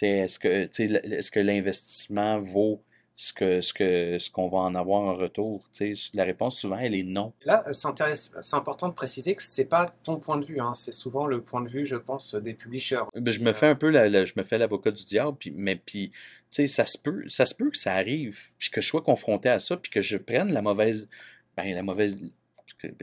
Est-ce 0.00 0.38
que 0.38 1.40
l'investissement 1.40 2.38
vaut 2.38 2.82
ce 3.20 3.32
que 3.32 3.60
ce 3.60 3.72
que 3.72 4.16
ce 4.20 4.30
qu'on 4.30 4.48
va 4.48 4.58
en 4.58 4.76
avoir 4.76 5.00
en 5.00 5.14
retour. 5.14 5.68
la 6.14 6.22
réponse 6.22 6.60
souvent 6.60 6.78
elle 6.78 6.94
est 6.94 7.02
non. 7.02 7.32
Là, 7.44 7.64
c'est 7.72 8.54
important 8.54 8.88
de 8.88 8.94
préciser 8.94 9.34
que 9.34 9.42
c'est 9.42 9.64
pas 9.64 9.92
ton 10.04 10.18
point 10.18 10.38
de 10.38 10.44
vue, 10.44 10.60
hein. 10.60 10.72
c'est 10.72 10.92
souvent 10.92 11.26
le 11.26 11.42
point 11.42 11.60
de 11.60 11.68
vue, 11.68 11.84
je 11.84 11.96
pense, 11.96 12.36
des 12.36 12.54
publishers. 12.54 13.02
Ben, 13.16 13.32
je 13.32 13.40
me 13.40 13.52
fais 13.52 13.66
un 13.66 13.74
peu 13.74 13.90
la, 13.90 14.24
je 14.24 14.34
me 14.36 14.44
fais 14.44 14.56
l'avocat 14.56 14.92
du 14.92 15.04
diable, 15.04 15.36
puis 15.36 15.50
mais 15.50 15.74
puis 15.74 16.12
ça 16.48 16.86
se 16.86 16.96
peut, 16.96 17.24
ça 17.28 17.44
se 17.44 17.56
peut 17.56 17.70
que 17.70 17.76
ça 17.76 17.94
arrive, 17.94 18.38
puis 18.56 18.70
que 18.70 18.80
je 18.80 18.86
sois 18.86 19.02
confronté 19.02 19.48
à 19.48 19.58
ça, 19.58 19.76
puis 19.76 19.90
que 19.90 20.00
je 20.00 20.16
prenne 20.16 20.52
la 20.52 20.62
mauvaise, 20.62 21.08
ben 21.56 21.74
la 21.74 21.82
mauvaise 21.82 22.16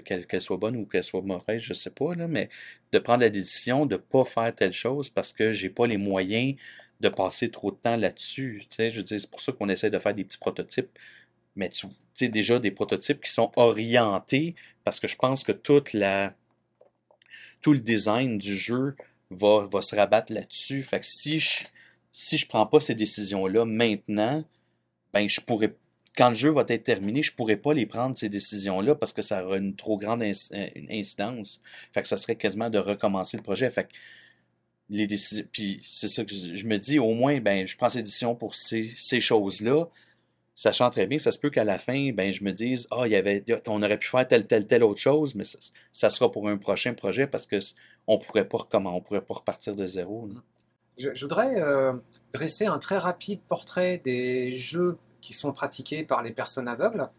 qu'elle 0.06 0.42
soit 0.42 0.56
bonne 0.56 0.78
ou 0.78 0.86
qu'elle 0.86 1.04
soit 1.04 1.22
mauvaise, 1.24 1.62
je 1.62 1.74
sais 1.74 1.90
pas, 1.90 2.16
là, 2.16 2.30
mais 2.30 2.48
de 2.94 3.00
prendre 3.00 3.20
la 3.20 3.30
décision 3.30 3.86
de 3.86 3.98
pas 3.98 4.24
faire 4.24 4.56
telle 4.56 4.72
chose 4.72 5.10
parce 5.10 5.34
que 5.34 5.52
j'ai 5.52 5.70
pas 5.70 5.88
les 5.88 5.98
moyens 5.98 6.56
de 7.02 7.10
passer 7.10 7.50
trop 7.50 7.72
de 7.72 7.78
temps 7.78 7.98
là-dessus. 7.98 8.64
Je 8.78 9.02
c'est 9.06 9.30
pour 9.30 9.42
ça 9.42 9.52
qu'on 9.52 9.70
essaie 9.70 9.90
de 9.90 10.00
faire 10.00 10.14
des 10.14 10.24
petits 10.24 10.38
prototypes. 10.38 10.90
Mais 11.56 11.70
tu 11.70 11.88
sais, 12.16 12.28
déjà 12.28 12.60
des 12.60 12.72
prototypes 12.72 13.22
qui 13.22 13.32
sont 13.32 13.52
orientés, 13.56 14.56
parce 14.84 15.00
que 15.00 15.08
je 15.08 15.16
pense 15.16 15.44
que 15.44 15.52
toute 15.52 15.94
la, 15.94 16.34
tout 17.62 17.74
le 17.74 17.80
design 17.80 18.38
du 18.38 18.56
jeu 18.56 18.96
va, 19.32 19.68
va 19.68 19.82
se 19.82 19.96
rabattre 19.96 20.34
là-dessus. 20.34 20.84
Fait 20.84 21.00
que 21.00 21.06
si 21.06 21.40
je, 21.40 21.66
si 22.12 22.38
je 22.38 22.48
prends 22.48 22.66
pas 22.66 22.80
ces 22.80 22.96
décisions-là 22.96 23.66
maintenant, 23.66 24.44
ben 25.14 25.30
je 25.30 25.40
pourrais 25.40 25.76
quand 26.16 26.30
le 26.30 26.36
jeu 26.36 26.50
va 26.50 26.64
être 26.68 26.84
terminé, 26.84 27.22
je 27.22 27.34
pourrais 27.34 27.58
pas 27.58 27.74
les 27.74 27.86
prendre 27.86 28.18
ces 28.18 28.30
décisions-là 28.30 28.96
parce 28.96 29.14
que 29.14 29.22
ça 29.22 29.46
aura 29.46 29.58
une 29.58 29.76
trop 29.76 29.98
grande 29.98 30.24
incidence. 30.24 31.62
Fait 31.94 32.02
que 32.02 32.08
ça 32.08 32.18
serait 32.18 32.36
quasiment 32.36 32.70
de 32.70 32.78
recommencer 32.78 33.38
le 33.38 33.44
projet. 33.44 33.70
Puis 34.90 35.82
c'est 35.84 36.08
ça 36.08 36.24
que 36.24 36.32
je, 36.34 36.66
me 36.66 36.78
dis, 36.78 37.00
au 37.00 37.14
moins, 37.14 37.40
ben, 37.40 37.66
je 37.66 37.76
prends 37.76 37.90
ces 37.90 38.02
décisions 38.02 38.36
pour 38.36 38.54
ces, 38.54 38.94
choses-là, 39.20 39.86
sachant 40.54 40.90
très 40.90 41.08
bien, 41.08 41.18
ça 41.18 41.32
se 41.32 41.40
peut 41.40 41.50
qu'à 41.50 41.64
la 41.64 41.80
fin, 41.80 42.12
ben, 42.12 42.32
je 42.32 42.44
me 42.44 42.52
dise, 42.52 42.88
ah, 42.92 43.04
il 43.06 43.12
y 43.12 43.16
avait, 43.16 43.44
on 43.68 43.82
aurait 43.82 43.98
pu 43.98 44.08
faire 44.08 44.28
telle, 44.28 44.46
telle, 44.46 44.68
telle 44.68 44.84
autre 44.84 45.02
chose, 45.02 45.36
mais 45.36 45.44
ça, 45.44 45.58
ça 45.92 46.10
sera 46.10 46.32
pour 46.32 46.48
un 46.48 46.58
prochain 46.58 46.94
projet 46.94 47.28
parce 47.28 47.48
que 47.48 47.58
on 48.08 48.20
pourrait 48.20 48.48
pas 48.48 48.60
comment, 48.70 48.96
on 48.96 49.02
pourrait 49.02 49.26
pas 49.26 49.34
repartir 49.34 49.76
de 49.76 49.86
zéro. 49.86 50.30
Je, 50.98 51.10
je, 51.14 51.26
voudrais 51.26 51.60
euh, 51.60 51.94
dresser 52.32 52.68
un 52.68 52.78
très 52.78 52.98
rapide 52.98 53.42
portrait 53.50 53.98
des 53.98 54.54
jeux 54.54 54.98
qui 55.20 55.34
sont 55.34 55.52
pratiqués 55.52 56.04
par 56.04 56.22
les 56.22 56.32
personnes 56.32 56.68
aveugles. 56.68 57.10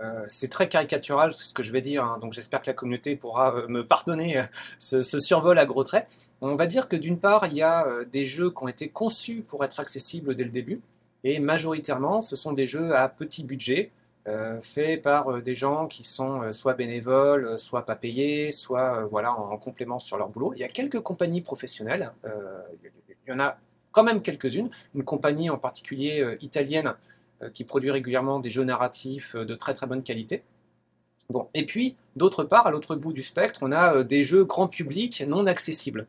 Euh, 0.00 0.24
c'est 0.28 0.48
très 0.48 0.68
caricatural 0.68 1.32
ce 1.32 1.52
que 1.52 1.62
je 1.62 1.70
vais 1.70 1.80
dire, 1.80 2.02
hein, 2.04 2.18
donc 2.20 2.32
j'espère 2.32 2.60
que 2.60 2.66
la 2.66 2.72
communauté 2.74 3.14
pourra 3.14 3.54
euh, 3.54 3.68
me 3.68 3.86
pardonner 3.86 4.38
euh, 4.38 4.42
ce, 4.78 5.18
survol 5.18 5.58
à 5.58 5.66
gros 5.66 5.84
traits. 5.84 6.08
On 6.40 6.56
va 6.56 6.66
dire 6.66 6.88
que 6.88 6.96
d'une 6.96 7.18
part, 7.18 7.46
il 7.46 7.54
y 7.54 7.62
a 7.62 7.86
des 8.10 8.26
jeux 8.26 8.50
qui 8.50 8.62
ont 8.62 8.68
été 8.68 8.88
conçus 8.88 9.42
pour 9.46 9.64
être 9.64 9.80
accessibles 9.80 10.34
dès 10.34 10.44
le 10.44 10.50
début, 10.50 10.80
et 11.22 11.38
majoritairement, 11.38 12.20
ce 12.20 12.36
sont 12.36 12.52
des 12.52 12.66
jeux 12.66 12.94
à 12.94 13.08
petit 13.08 13.44
budget, 13.44 13.90
faits 14.60 15.02
par 15.02 15.40
des 15.40 15.54
gens 15.54 15.86
qui 15.86 16.02
sont 16.02 16.52
soit 16.52 16.74
bénévoles, 16.74 17.58
soit 17.58 17.86
pas 17.86 17.94
payés, 17.94 18.50
soit 18.50 19.04
voilà, 19.10 19.32
en, 19.32 19.52
en, 19.52 19.56
complément 19.56 19.98
sur 19.98 20.18
leur 20.18 20.28
boulot. 20.28 20.52
Il 20.54 20.60
y 20.60 20.64
a 20.64 20.68
quelques 20.68 21.00
compagnies 21.00 21.40
professionnelles, 21.40 22.12
il 22.24 23.30
y 23.30 23.32
en 23.32 23.40
a 23.40 23.56
quand 23.92 24.02
même 24.02 24.20
quelques-unes, 24.20 24.68
une 24.94 25.04
compagnie 25.04 25.48
en 25.48 25.56
particulier 25.56 26.36
italienne 26.42 26.94
qui 27.52 27.64
produit 27.64 27.90
régulièrement 27.90 28.40
des 28.40 28.50
jeux 28.50 28.64
narratifs 28.64 29.34
euh, 29.34 29.44
de 29.44 29.54
très 29.54 29.74
très 29.74 29.86
bonne 29.86 30.02
qualité. 30.02 30.42
Bon. 31.30 31.48
Et 31.54 31.64
puis, 31.64 31.96
d'autre 32.16 32.44
part, 32.44 32.66
à 32.66 32.70
l'autre 32.70 32.96
bout 32.96 33.12
du 33.12 33.22
spectre, 33.22 33.60
on 33.62 33.72
a 33.72 33.96
euh, 33.96 34.04
des 34.04 34.24
jeux 34.24 34.44
grand 34.44 34.68
public 34.68 35.22
non 35.26 35.46
accessibles. 35.46 36.06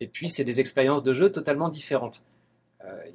Et 0.00 0.06
puis, 0.06 0.28
c'est 0.28 0.44
des 0.44 0.60
expériences 0.60 1.02
de 1.02 1.12
jeu 1.12 1.30
totalement 1.30 1.68
différentes. 1.68 2.22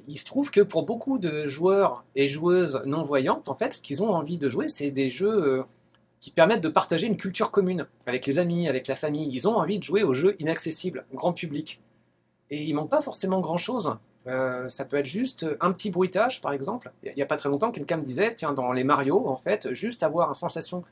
il 0.08 0.18
se 0.18 0.24
trouve 0.24 0.50
que 0.50 0.62
pour 0.62 0.84
beaucoup 0.84 1.18
de 1.18 1.46
joueurs 1.46 2.04
et 2.16 2.26
joueuses 2.26 2.80
non-voyantes, 2.86 3.48
en 3.50 3.54
fait, 3.54 3.74
ce 3.74 3.82
qu'ils 3.82 4.02
ont 4.02 4.10
envie 4.10 4.38
de 4.38 4.48
jouer, 4.48 4.68
c'est 4.68 4.90
des 4.90 5.10
jeux 5.10 5.64
qui 6.20 6.30
permettent 6.30 6.62
de 6.62 6.70
partager 6.70 7.06
une 7.06 7.18
culture 7.18 7.50
commune 7.50 7.86
avec 8.06 8.24
les 8.24 8.38
amis, 8.38 8.68
avec 8.68 8.86
la 8.86 8.96
famille. 8.96 9.28
Ils 9.30 9.46
ont 9.46 9.56
envie 9.56 9.78
de 9.78 9.84
jouer 9.84 10.02
aux 10.02 10.14
jeux 10.14 10.34
inaccessibles, 10.38 11.04
grand 11.12 11.34
public. 11.34 11.80
Et 12.50 12.64
ils 12.64 12.72
manquent 12.72 12.90
pas 12.90 13.02
forcément 13.02 13.40
grand-chose 13.40 13.98
euh, 14.26 14.68
ça 14.68 14.84
peut 14.84 14.96
être 14.96 15.06
juste 15.06 15.46
un 15.60 15.72
petit 15.72 15.90
bruitage, 15.90 16.40
par 16.40 16.52
exemple. 16.52 16.92
Il 17.02 17.14
n'y 17.14 17.22
a 17.22 17.26
pas 17.26 17.36
très 17.36 17.48
longtemps, 17.48 17.70
quelqu'un 17.70 17.96
me 17.96 18.02
disait, 18.02 18.34
tiens, 18.34 18.52
dans 18.52 18.72
les 18.72 18.84
Mario, 18.84 19.26
en 19.26 19.36
fait, 19.36 19.72
juste 19.72 20.02
avoir 20.02 20.28
une 20.28 20.34
sensation, 20.34 20.84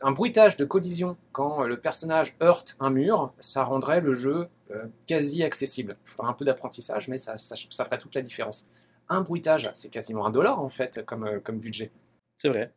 un 0.00 0.12
bruitage 0.12 0.56
de 0.56 0.64
collision 0.64 1.16
quand 1.32 1.62
le 1.64 1.76
personnage 1.78 2.36
heurte 2.40 2.76
un 2.78 2.90
mur, 2.90 3.32
ça 3.40 3.64
rendrait 3.64 4.00
le 4.00 4.14
jeu 4.14 4.48
euh, 4.70 4.86
quasi 5.06 5.42
accessible. 5.42 5.96
Il 6.22 6.26
un 6.26 6.32
peu 6.32 6.44
d'apprentissage, 6.44 7.08
mais 7.08 7.16
ça, 7.16 7.36
ça, 7.36 7.56
ça, 7.56 7.84
ferait 7.84 7.98
toute 7.98 8.14
la 8.14 8.22
différence. 8.22 8.68
Un 9.08 9.22
bruitage, 9.22 9.70
c'est 9.74 9.88
quasiment 9.88 10.26
un 10.26 10.30
dollar, 10.30 10.60
en 10.60 10.68
fait, 10.68 10.98
euh, 10.98 11.40
comme 11.40 11.58
budget. 11.58 11.90
C'est 12.36 12.48
vrai. 12.48 12.72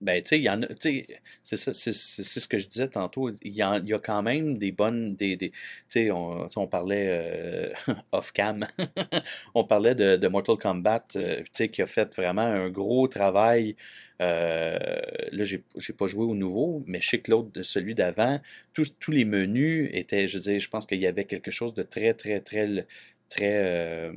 Ben, 0.00 0.22
tu 0.22 0.28
sais, 0.28 0.38
il 0.38 0.44
y 0.44 0.48
en 0.50 0.62
a, 0.62 0.66
c'est 1.42 1.56
ça, 1.56 1.74
c'est 1.74 1.92
ce 1.92 2.46
que 2.46 2.56
je 2.56 2.68
disais 2.68 2.88
tantôt. 2.88 3.30
Il 3.42 3.52
y, 3.52 3.56
y 3.56 3.62
a 3.62 3.98
quand 3.98 4.22
même 4.22 4.56
des 4.56 4.70
bonnes, 4.70 5.16
des, 5.16 5.36
des, 5.36 5.50
tu 5.50 5.56
sais, 5.88 6.10
on, 6.12 6.48
on 6.54 6.66
parlait 6.68 7.06
euh, 7.08 7.72
off-cam, 8.12 8.64
on 9.54 9.64
parlait 9.64 9.96
de, 9.96 10.14
de 10.16 10.28
Mortal 10.28 10.56
Kombat, 10.56 11.04
euh, 11.16 11.38
tu 11.42 11.50
sais, 11.52 11.68
qui 11.68 11.82
a 11.82 11.88
fait 11.88 12.14
vraiment 12.14 12.42
un 12.42 12.70
gros 12.70 13.08
travail. 13.08 13.74
Euh, 14.22 14.78
là, 15.32 15.44
j'ai 15.44 15.92
pas 15.96 16.06
joué 16.06 16.24
au 16.24 16.34
nouveau, 16.34 16.84
mais 16.86 17.00
que 17.00 17.30
l'autre, 17.30 17.62
celui 17.62 17.94
d'avant, 17.96 18.40
tous, 18.74 18.94
tous 19.00 19.10
les 19.10 19.24
menus 19.24 19.90
étaient, 19.92 20.28
je 20.28 20.36
veux 20.38 20.42
dire, 20.42 20.60
je 20.60 20.68
pense 20.68 20.86
qu'il 20.86 21.00
y 21.00 21.06
avait 21.08 21.24
quelque 21.24 21.50
chose 21.50 21.74
de 21.74 21.82
très, 21.82 22.14
très, 22.14 22.40
très, 22.40 22.86
très, 23.28 23.64
euh, 23.64 24.12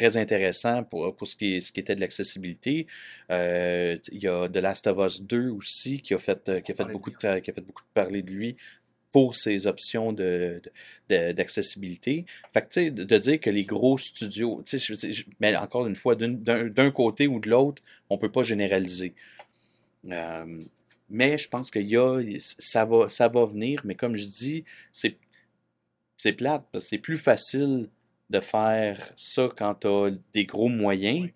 très 0.00 0.16
intéressant 0.16 0.82
pour, 0.84 1.14
pour 1.16 1.26
ce 1.26 1.36
qui, 1.36 1.56
est- 1.56 1.60
ce 1.60 1.70
qui 1.72 1.80
était 1.80 1.94
de 1.94 2.00
l'accessibilité. 2.00 2.86
Euh, 3.30 3.96
il 4.12 4.22
y 4.22 4.28
a 4.28 4.48
The 4.48 4.56
Last 4.56 4.86
of 4.86 4.96
Us 5.06 5.22
2 5.22 5.48
aussi 5.50 6.00
qui 6.00 6.14
a 6.14 6.18
fait, 6.18 6.48
euh, 6.48 6.60
qui 6.60 6.72
a 6.72 6.74
fait, 6.74 6.84
de 6.84 6.92
beaucoup, 6.92 7.10
de, 7.10 7.38
qui 7.40 7.50
a 7.50 7.54
fait 7.54 7.60
beaucoup 7.60 7.82
de 7.82 7.92
parler 7.94 8.22
de 8.22 8.30
lui 8.30 8.56
pour 9.12 9.34
ses 9.34 9.66
options 9.66 10.12
de, 10.12 10.60
de- 10.62 10.70
de- 11.28 11.32
d'accessibilité. 11.32 12.24
Fait 12.54 12.62
que, 12.68 12.88
de, 12.90 13.02
de 13.04 13.18
dire 13.18 13.40
que 13.40 13.50
les 13.50 13.64
gros 13.64 13.98
studios, 13.98 14.62
je 14.64 14.78
je- 14.78 15.24
mais 15.40 15.54
encore 15.56 15.86
une 15.86 15.96
fois, 15.96 16.14
d'un 16.14 16.30
d'un 16.78 16.90
côté 16.92 17.26
ou 17.26 17.40
de 17.40 17.48
l'autre, 17.50 17.82
on 18.08 18.16
peut 18.18 18.30
pas 18.32 18.44
généraliser. 18.44 19.12
Euh, 20.10 20.62
mais 21.08 21.36
je 21.38 21.48
pense 21.48 21.70
qu'il 21.72 21.88
y 21.88 21.96
a, 21.96 22.20
ça 22.40 22.84
va, 22.84 23.08
ça 23.08 23.28
va 23.28 23.44
venir, 23.44 23.80
mais 23.84 23.96
comme 23.96 24.14
je 24.16 24.24
dis, 24.24 24.64
c'est 24.92 25.16
c'est 26.16 26.32
plate 26.34 26.64
parce 26.70 26.84
que 26.84 26.90
c'est 26.90 26.98
plus 26.98 27.18
facile 27.18 27.88
de 28.30 28.40
faire 28.40 29.12
ça 29.16 29.48
quand 29.56 29.74
tu 29.74 29.86
as 29.88 30.10
des 30.34 30.46
gros 30.46 30.68
moyens, 30.68 31.30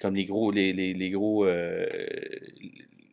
comme 0.00 0.14
les 0.16 0.24
gros, 0.26 0.50
les, 0.50 0.72
les, 0.72 0.92
les 0.94 1.10
gros, 1.10 1.46
euh, 1.46 1.86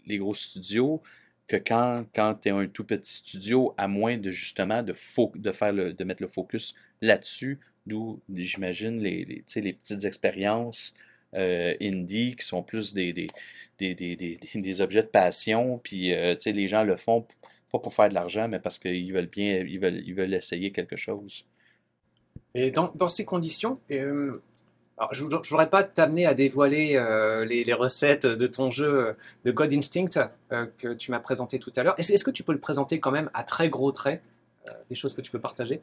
les 0.06 0.17
gros 0.17 0.34
studios, 0.34 1.01
que 1.48 1.56
quand, 1.58 2.06
quand 2.13 2.36
tu 2.36 2.50
es 2.50 2.51
un 2.51 2.67
tout 2.67 2.84
petit 2.84 3.13
studio, 3.13 3.74
à 3.77 3.88
moins 3.88 4.17
de 4.17 4.32
justement 4.32 4.84
de, 4.84 4.94
fo- 4.94 5.32
de, 5.36 5.51
faire 5.51 5.72
le, 5.74 5.94
de 5.94 6.03
mettre 6.03 6.22
le 6.22 6.27
focus 6.27 6.75
là-dessus, 7.01 7.60
d'où 7.86 8.20
j'imagine 8.34 9.00
les, 9.01 9.24
les, 9.25 9.74
petites 9.74 10.03
expériences 10.03 10.94
euh, 11.36 11.74
indie 11.82 12.36
qui 12.36 12.46
sont 12.46 12.63
plus 12.63 12.94
des, 12.94 13.13
des, 13.13 13.27
des, 13.79 13.96
des, 13.96 14.15
des, 14.15 14.39
des 14.56 14.82
objets 14.82 15.03
de 15.03 15.08
passion, 15.08 15.79
puis 15.82 16.13
euh, 16.13 16.36
les 16.46 16.67
gens 16.67 16.84
le 16.84 16.96
font 16.96 17.25
pas 17.72 17.79
pour 17.79 17.94
faire 17.94 18.10
de 18.10 18.13
l'argent, 18.13 18.48
mais 18.48 18.60
parce 18.60 18.79
qu'ils 18.79 19.12
veulent 19.13 19.27
bien, 19.27 19.60
ils 19.60 19.79
veulent, 19.79 20.01
ils 20.06 20.15
veulent 20.15 20.34
essayer 20.34 20.72
quelque 20.72 20.96
chose. 20.96 21.46
Et 22.58 22.72
dans, 22.72 23.08
ces 23.08 23.24
conditions, 23.24 23.80
euh, 23.92 24.34
je 25.12 25.24
ne 25.24 25.30
voudrais 25.30 25.70
pas 25.70 25.84
t'amener 25.84 26.26
à 26.26 26.34
dévoiler 26.34 26.96
euh, 26.96 27.46
les, 27.46 27.72
recettes 27.74 28.26
de 28.26 28.48
ton 28.48 28.72
jeu 28.72 29.10
euh, 29.10 29.14
de 29.46 29.52
God 29.52 29.72
Instinct 29.74 30.28
que 30.80 30.94
tu 30.96 31.12
m'as 31.12 31.20
présenté 31.20 31.60
tout 31.60 31.72
à 31.76 31.84
l'heure. 31.84 31.94
Est-ce 32.00 32.24
que 32.24 32.32
tu 32.32 32.42
peux 32.42 32.54
le 32.54 32.60
présenter 32.60 33.00
quand 33.00 33.12
même 33.12 33.30
à 33.36 33.44
très 33.44 33.70
gros 33.70 33.92
traits, 33.92 34.24
des 34.90 34.96
choses 34.96 35.14
que 35.14 35.22
tu 35.22 35.30
peux 35.30 35.40
partager? 35.40 35.82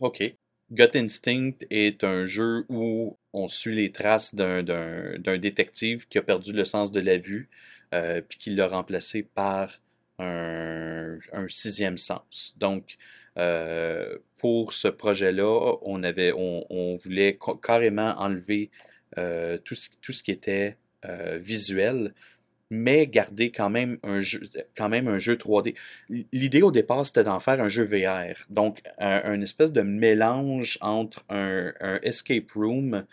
OK. 0.00 0.34
Gut 0.72 0.96
Instinct 0.96 1.64
est 1.70 2.02
un 2.02 2.24
jeu 2.24 2.66
où 2.68 3.16
on 3.32 3.46
suit 3.46 3.76
les 3.76 3.92
traces 3.92 4.34
d'un, 4.34 4.64
détective 5.38 6.08
qui 6.08 6.18
a 6.18 6.22
perdu 6.22 6.52
le 6.52 6.64
sens 6.64 6.90
de 6.90 7.00
la 7.00 7.18
vue, 7.18 7.48
puis 7.92 8.38
qui 8.38 8.50
l'a 8.50 8.66
remplacé 8.66 9.22
par 9.22 9.80
un, 10.18 11.18
sixième 11.46 11.98
sens. 11.98 12.56
Donc, 12.58 12.96
pour 14.38 14.72
ce 14.72 14.88
projet-là, 14.88 15.76
on 15.82 16.02
avait, 16.02 16.32
on, 16.32 16.96
voulait 16.96 17.38
ca- 17.44 17.58
carrément 17.62 18.14
enlever 18.18 18.70
euh, 19.18 19.58
tout, 19.58 19.74
ce, 19.74 20.22
qui 20.22 20.30
était 20.30 20.76
euh, 21.04 21.38
visuel, 21.40 22.12
mais 22.70 23.06
garder 23.06 23.50
quand 23.50 23.70
même 23.70 23.98
un 24.02 24.20
jeu, 24.20 24.42
quand 24.76 24.88
même 24.88 25.08
un 25.08 25.18
jeu 25.18 25.36
3D. 25.36 25.74
L'idée 26.32 26.62
au 26.62 26.72
départ, 26.72 27.06
c'était 27.06 27.24
d'en 27.24 27.40
faire 27.40 27.60
un 27.60 27.68
jeu 27.68 27.84
VR. 27.84 28.34
Donc, 28.50 28.82
un, 28.98 29.22
un 29.24 29.40
espèce 29.40 29.72
de 29.72 29.82
mélange 29.82 30.78
entre 30.80 31.24
un, 31.28 31.72
un 31.80 32.00
escape 32.02 32.50
room 32.52 33.04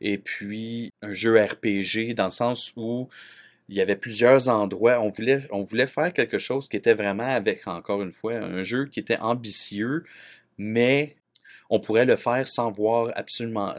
et 0.00 0.18
puis 0.18 0.92
un 1.02 1.12
jeu 1.12 1.40
RPG, 1.40 2.14
dans 2.14 2.24
le 2.24 2.30
sens 2.30 2.72
où 2.76 3.08
il 3.68 3.76
y 3.76 3.80
avait 3.80 3.96
plusieurs 3.96 4.48
endroits. 4.48 5.00
On 5.00 5.10
voulait, 5.10 5.40
on 5.50 5.62
voulait 5.62 5.86
faire 5.86 6.12
quelque 6.12 6.38
chose 6.38 6.68
qui 6.68 6.76
était 6.76 6.94
vraiment 6.94 7.22
avec, 7.34 7.66
encore 7.66 8.02
une 8.02 8.12
fois, 8.12 8.34
un 8.34 8.62
jeu 8.62 8.86
qui 8.86 9.00
était 9.00 9.18
ambitieux, 9.18 10.04
mais 10.58 11.16
on 11.70 11.80
pourrait 11.80 12.04
le 12.04 12.16
faire 12.16 12.46
sans 12.46 12.70
voir 12.70 13.10
absolument, 13.14 13.74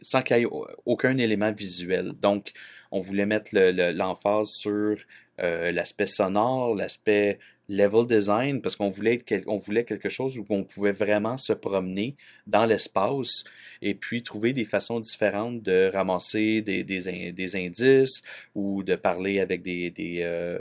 sans 0.00 0.22
qu'il 0.22 0.38
y 0.38 0.42
ait 0.42 0.46
aucun 0.86 1.16
élément 1.18 1.52
visuel. 1.52 2.12
Donc, 2.12 2.52
on 2.92 3.00
voulait 3.00 3.26
mettre 3.26 3.50
le- 3.52 3.72
le- 3.72 3.90
l'emphase 3.92 4.50
sur 4.50 4.96
euh, 5.40 5.72
l'aspect 5.72 6.06
sonore, 6.06 6.74
l'aspect 6.76 7.38
level 7.68 8.06
design, 8.06 8.60
parce 8.60 8.76
qu'on 8.76 8.90
voulait, 8.90 9.18
voulait 9.46 9.84
quelque 9.84 10.08
chose 10.08 10.38
où 10.38 10.44
on 10.50 10.62
pouvait 10.62 10.92
vraiment 10.92 11.36
se 11.36 11.52
promener 11.52 12.16
dans 12.46 12.66
l'espace 12.66 13.44
et 13.80 13.94
puis 13.94 14.22
trouver 14.22 14.52
des 14.52 14.64
façons 14.64 15.00
différentes 15.00 15.62
de 15.62 15.90
ramasser 15.92 16.60
des, 16.60 16.84
des, 16.84 17.08
in- 17.08 17.32
des 17.32 17.56
indices 17.56 18.22
ou 18.54 18.82
de 18.82 18.94
parler 18.94 19.40
avec 19.40 19.62
des, 19.62 19.90
des, 19.90 20.20
euh, 20.22 20.58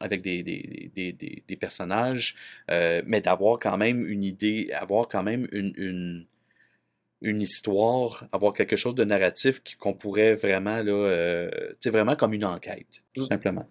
avec 0.00 0.22
des, 0.22 0.42
des, 0.42 0.90
des, 0.94 1.12
des, 1.12 1.42
des 1.46 1.56
personnages, 1.56 2.34
euh, 2.70 3.02
mais 3.06 3.20
d'avoir 3.20 3.58
quand 3.58 3.76
même 3.76 4.06
une 4.06 4.22
idée, 4.22 4.70
avoir 4.72 5.08
quand 5.08 5.22
même 5.22 5.46
une, 5.52 5.72
une, 5.76 6.26
une 7.22 7.42
histoire, 7.42 8.26
avoir 8.32 8.52
quelque 8.52 8.76
chose 8.76 8.94
de 8.94 9.04
narratif 9.04 9.62
qui- 9.62 9.76
qu'on 9.76 9.94
pourrait 9.94 10.34
vraiment, 10.34 10.76
là, 10.82 10.92
euh, 10.92 11.50
tu 11.72 11.76
sais, 11.80 11.90
vraiment 11.90 12.14
comme 12.16 12.32
une 12.34 12.44
enquête, 12.44 13.02
tout 13.14 13.24
simplement. 13.24 13.66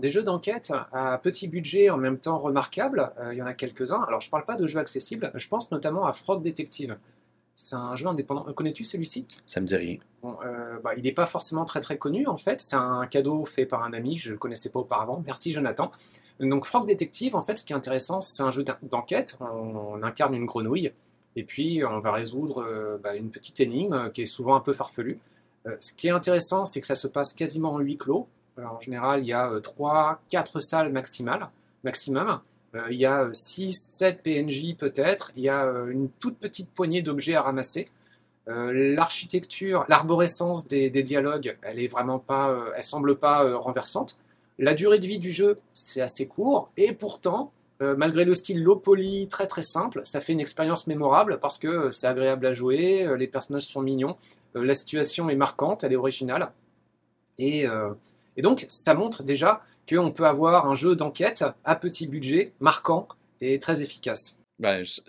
Des 0.00 0.10
jeux 0.10 0.24
d'enquête 0.24 0.72
à 0.92 1.16
petit 1.22 1.46
budget 1.46 1.90
en 1.90 1.96
même 1.96 2.18
temps 2.18 2.38
remarquables, 2.38 3.12
euh, 3.20 3.32
il 3.32 3.38
y 3.38 3.42
en 3.42 3.46
a 3.46 3.54
quelques-uns. 3.54 4.02
Alors 4.08 4.20
je 4.20 4.28
parle 4.28 4.44
pas 4.44 4.56
de 4.56 4.66
jeux 4.66 4.80
accessibles, 4.80 5.30
je 5.34 5.46
pense 5.46 5.70
notamment 5.70 6.06
à 6.06 6.12
Frog 6.12 6.42
Detective. 6.42 6.96
C'est 7.56 7.74
un 7.76 7.96
jeu 7.96 8.06
indépendant. 8.06 8.46
Euh, 8.48 8.52
Connais-tu 8.52 8.84
celui-ci? 8.84 9.26
Ça 9.46 9.60
me 9.60 9.66
dit 9.66 9.76
rien. 9.76 9.96
Bon, 10.22 10.36
euh, 10.44 10.78
bah, 10.84 10.92
il 10.96 11.02
n'est 11.04 11.12
pas 11.12 11.26
forcément 11.26 11.64
très 11.64 11.80
très 11.80 11.96
connu 11.98 12.26
en 12.26 12.36
fait. 12.36 12.60
C'est 12.60 12.76
un 12.76 13.06
cadeau 13.06 13.44
fait 13.44 13.66
par 13.66 13.82
un 13.82 13.92
ami, 13.92 14.16
je 14.16 14.28
ne 14.28 14.34
le 14.34 14.38
connaissais 14.38 14.68
pas 14.68 14.80
auparavant. 14.80 15.22
Merci 15.26 15.52
Jonathan. 15.52 15.90
Donc 16.38 16.66
Frog 16.66 16.86
Detective, 16.86 17.34
en 17.34 17.40
fait, 17.42 17.56
ce 17.56 17.64
qui 17.64 17.72
est 17.72 17.76
intéressant, 17.76 18.20
c'est 18.20 18.42
un 18.42 18.50
jeu 18.50 18.62
d'en- 18.62 18.76
d'enquête. 18.82 19.38
On, 19.40 19.46
on 19.46 20.02
incarne 20.02 20.34
une 20.34 20.44
grenouille 20.44 20.92
et 21.34 21.44
puis 21.44 21.82
on 21.84 21.98
va 22.00 22.12
résoudre 22.12 22.62
euh, 22.62 22.98
bah, 23.02 23.14
une 23.16 23.30
petite 23.30 23.58
énigme 23.60 24.10
qui 24.12 24.22
est 24.22 24.26
souvent 24.26 24.54
un 24.54 24.60
peu 24.60 24.74
farfelue. 24.74 25.16
Euh, 25.66 25.74
ce 25.80 25.92
qui 25.94 26.08
est 26.08 26.10
intéressant, 26.10 26.66
c'est 26.66 26.80
que 26.82 26.86
ça 26.86 26.94
se 26.94 27.08
passe 27.08 27.32
quasiment 27.32 27.70
en 27.72 27.78
huis 27.78 27.96
clos. 27.96 28.26
Euh, 28.58 28.64
en 28.66 28.78
général, 28.78 29.20
il 29.20 29.26
y 29.28 29.32
a 29.32 29.50
3-4 29.60 30.60
salles 30.60 30.92
maximales, 30.92 31.48
maximum. 31.84 32.40
Euh, 32.74 32.86
il 32.90 32.98
y 32.98 33.06
a 33.06 33.26
6-7 33.26 34.18
PNJ 34.22 34.76
peut-être. 34.76 35.30
Il 35.36 35.42
y 35.42 35.48
a 35.48 35.64
euh, 35.64 35.88
une 35.88 36.08
toute 36.08 36.38
petite 36.38 36.68
poignée 36.70 37.02
d'objets 37.02 37.34
à 37.34 37.42
ramasser. 37.42 37.88
Euh, 38.48 38.94
L'architecture, 38.94 39.84
l'arborescence 39.88 40.68
des, 40.68 40.90
dialogues, 40.90 41.56
elle 41.62 41.80
est 41.80 41.88
vraiment 41.88 42.18
pas, 42.18 42.56
elle 42.76 42.84
semble 42.84 43.16
pas 43.16 43.56
renversante. 43.56 44.18
La 44.58 44.72
durée 44.72 44.98
de 44.98 45.06
vie 45.06 45.18
du 45.18 45.32
jeu, 45.32 45.56
c'est 45.74 46.00
assez 46.00 46.26
court, 46.26 46.70
et 46.76 46.92
pourtant, 46.92 47.52
malgré 47.80 48.24
le 48.24 48.34
style 48.34 48.62
low 48.62 48.76
poly 48.76 49.28
très 49.28 49.46
très 49.46 49.64
simple, 49.64 50.00
ça 50.04 50.20
fait 50.20 50.32
une 50.32 50.40
expérience 50.40 50.86
mémorable 50.86 51.38
parce 51.40 51.58
que 51.58 51.90
c'est 51.90 52.06
agréable 52.06 52.46
à 52.46 52.54
jouer, 52.54 53.06
les 53.18 53.26
personnages 53.26 53.66
sont 53.66 53.82
mignons, 53.82 54.16
la 54.54 54.74
situation 54.74 55.28
est 55.28 55.34
marquante, 55.34 55.84
elle 55.84 55.92
est 55.92 55.96
originale, 55.96 56.52
et 57.36 57.66
donc 58.38 58.64
ça 58.68 58.94
montre 58.94 59.24
déjà 59.24 59.60
qu'on 59.88 60.12
peut 60.12 60.26
avoir 60.26 60.68
un 60.68 60.74
jeu 60.74 60.96
d'enquête 60.96 61.44
à 61.64 61.76
petit 61.76 62.06
budget, 62.06 62.52
marquant 62.60 63.08
et 63.40 63.58
très 63.60 63.82
efficace. 63.82 64.36
Ben, 64.58 64.82
je, 64.82 65.00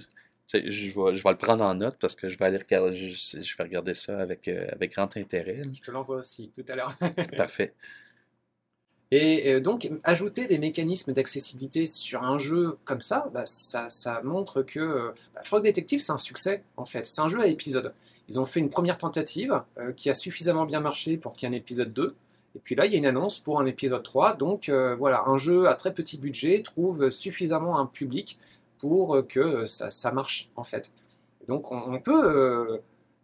vais, 0.54 0.70
je 0.72 0.94
vais 1.24 1.30
le 1.30 1.38
prendre 1.38 1.64
en 1.64 1.74
note 1.76 1.98
parce 2.00 2.16
que 2.16 2.30
je 2.30 2.38
vais 2.38 2.46
aller 2.46 2.58
regarder, 2.58 2.94
je, 2.94 3.40
je 3.42 3.58
vais 3.58 3.64
regarder 3.64 3.94
ça 3.94 4.20
avec, 4.20 4.48
euh, 4.48 4.68
avec 4.72 4.94
grand 4.94 5.16
intérêt. 5.18 5.62
Je 5.74 5.82
te 5.82 5.92
l'envoie 5.92 6.18
aussi 6.18 6.52
tout 6.54 6.66
à 6.70 6.76
l'heure. 6.76 6.96
Parfait. 7.38 7.74
Et 9.12 9.54
euh, 9.54 9.60
donc, 9.62 9.90
ajouter 10.04 10.48
des 10.48 10.58
mécanismes 10.58 11.14
d'accessibilité 11.14 11.86
sur 11.86 12.24
un 12.24 12.38
jeu 12.38 12.78
comme 12.84 13.02
ça, 13.02 13.30
bah, 13.34 13.46
ça, 13.46 13.90
ça 13.90 14.22
montre 14.24 14.64
que 14.64 14.80
euh, 14.80 15.12
bah, 15.34 15.42
Frog 15.44 15.64
Detective, 15.64 16.02
c'est 16.02 16.12
un 16.12 16.18
succès, 16.18 16.64
en 16.76 16.86
fait. 16.86 17.06
C'est 17.06 17.22
un 17.22 17.30
jeu 17.30 17.40
à 17.40 17.48
épisodes. 17.48 17.94
Ils 18.28 18.40
ont 18.40 18.46
fait 18.46 18.60
une 18.60 18.70
première 18.70 18.98
tentative 18.98 19.62
euh, 19.78 19.94
qui 19.94 20.10
a 20.10 20.14
suffisamment 20.14 20.66
bien 20.66 20.82
marché 20.82 21.16
pour 21.16 21.34
qu'il 21.34 21.48
y 21.48 21.52
ait 21.52 21.56
un 21.56 21.58
épisode 21.58 21.94
2. 21.94 22.16
Et 22.58 22.60
puis 22.60 22.74
là, 22.74 22.88
il 22.88 22.92
y 22.92 22.96
a 22.96 22.98
une 22.98 23.06
annonce 23.06 23.40
pour 23.40 23.60
un 23.60 23.68
épisode 23.68 24.02
3. 24.02 24.34
Donc 24.34 24.68
euh, 24.68 24.96
voilà, 24.96 25.24
un 25.28 25.38
jeu 25.38 25.70
à 25.70 25.76
très 25.76 25.94
petit 25.94 26.18
budget 26.18 26.64
trouve 26.64 27.12
suffisamment 27.12 27.78
un 27.80 27.86
public 27.86 28.40
pour 28.80 29.16
euh, 29.16 29.22
que 29.22 29.68
ça, 29.68 29.92
ça 29.92 30.12
marche, 30.12 30.50
en 30.56 30.64
fait. 30.64 30.92
Donc 31.48 31.72
on, 31.72 32.00
peut... 32.00 32.82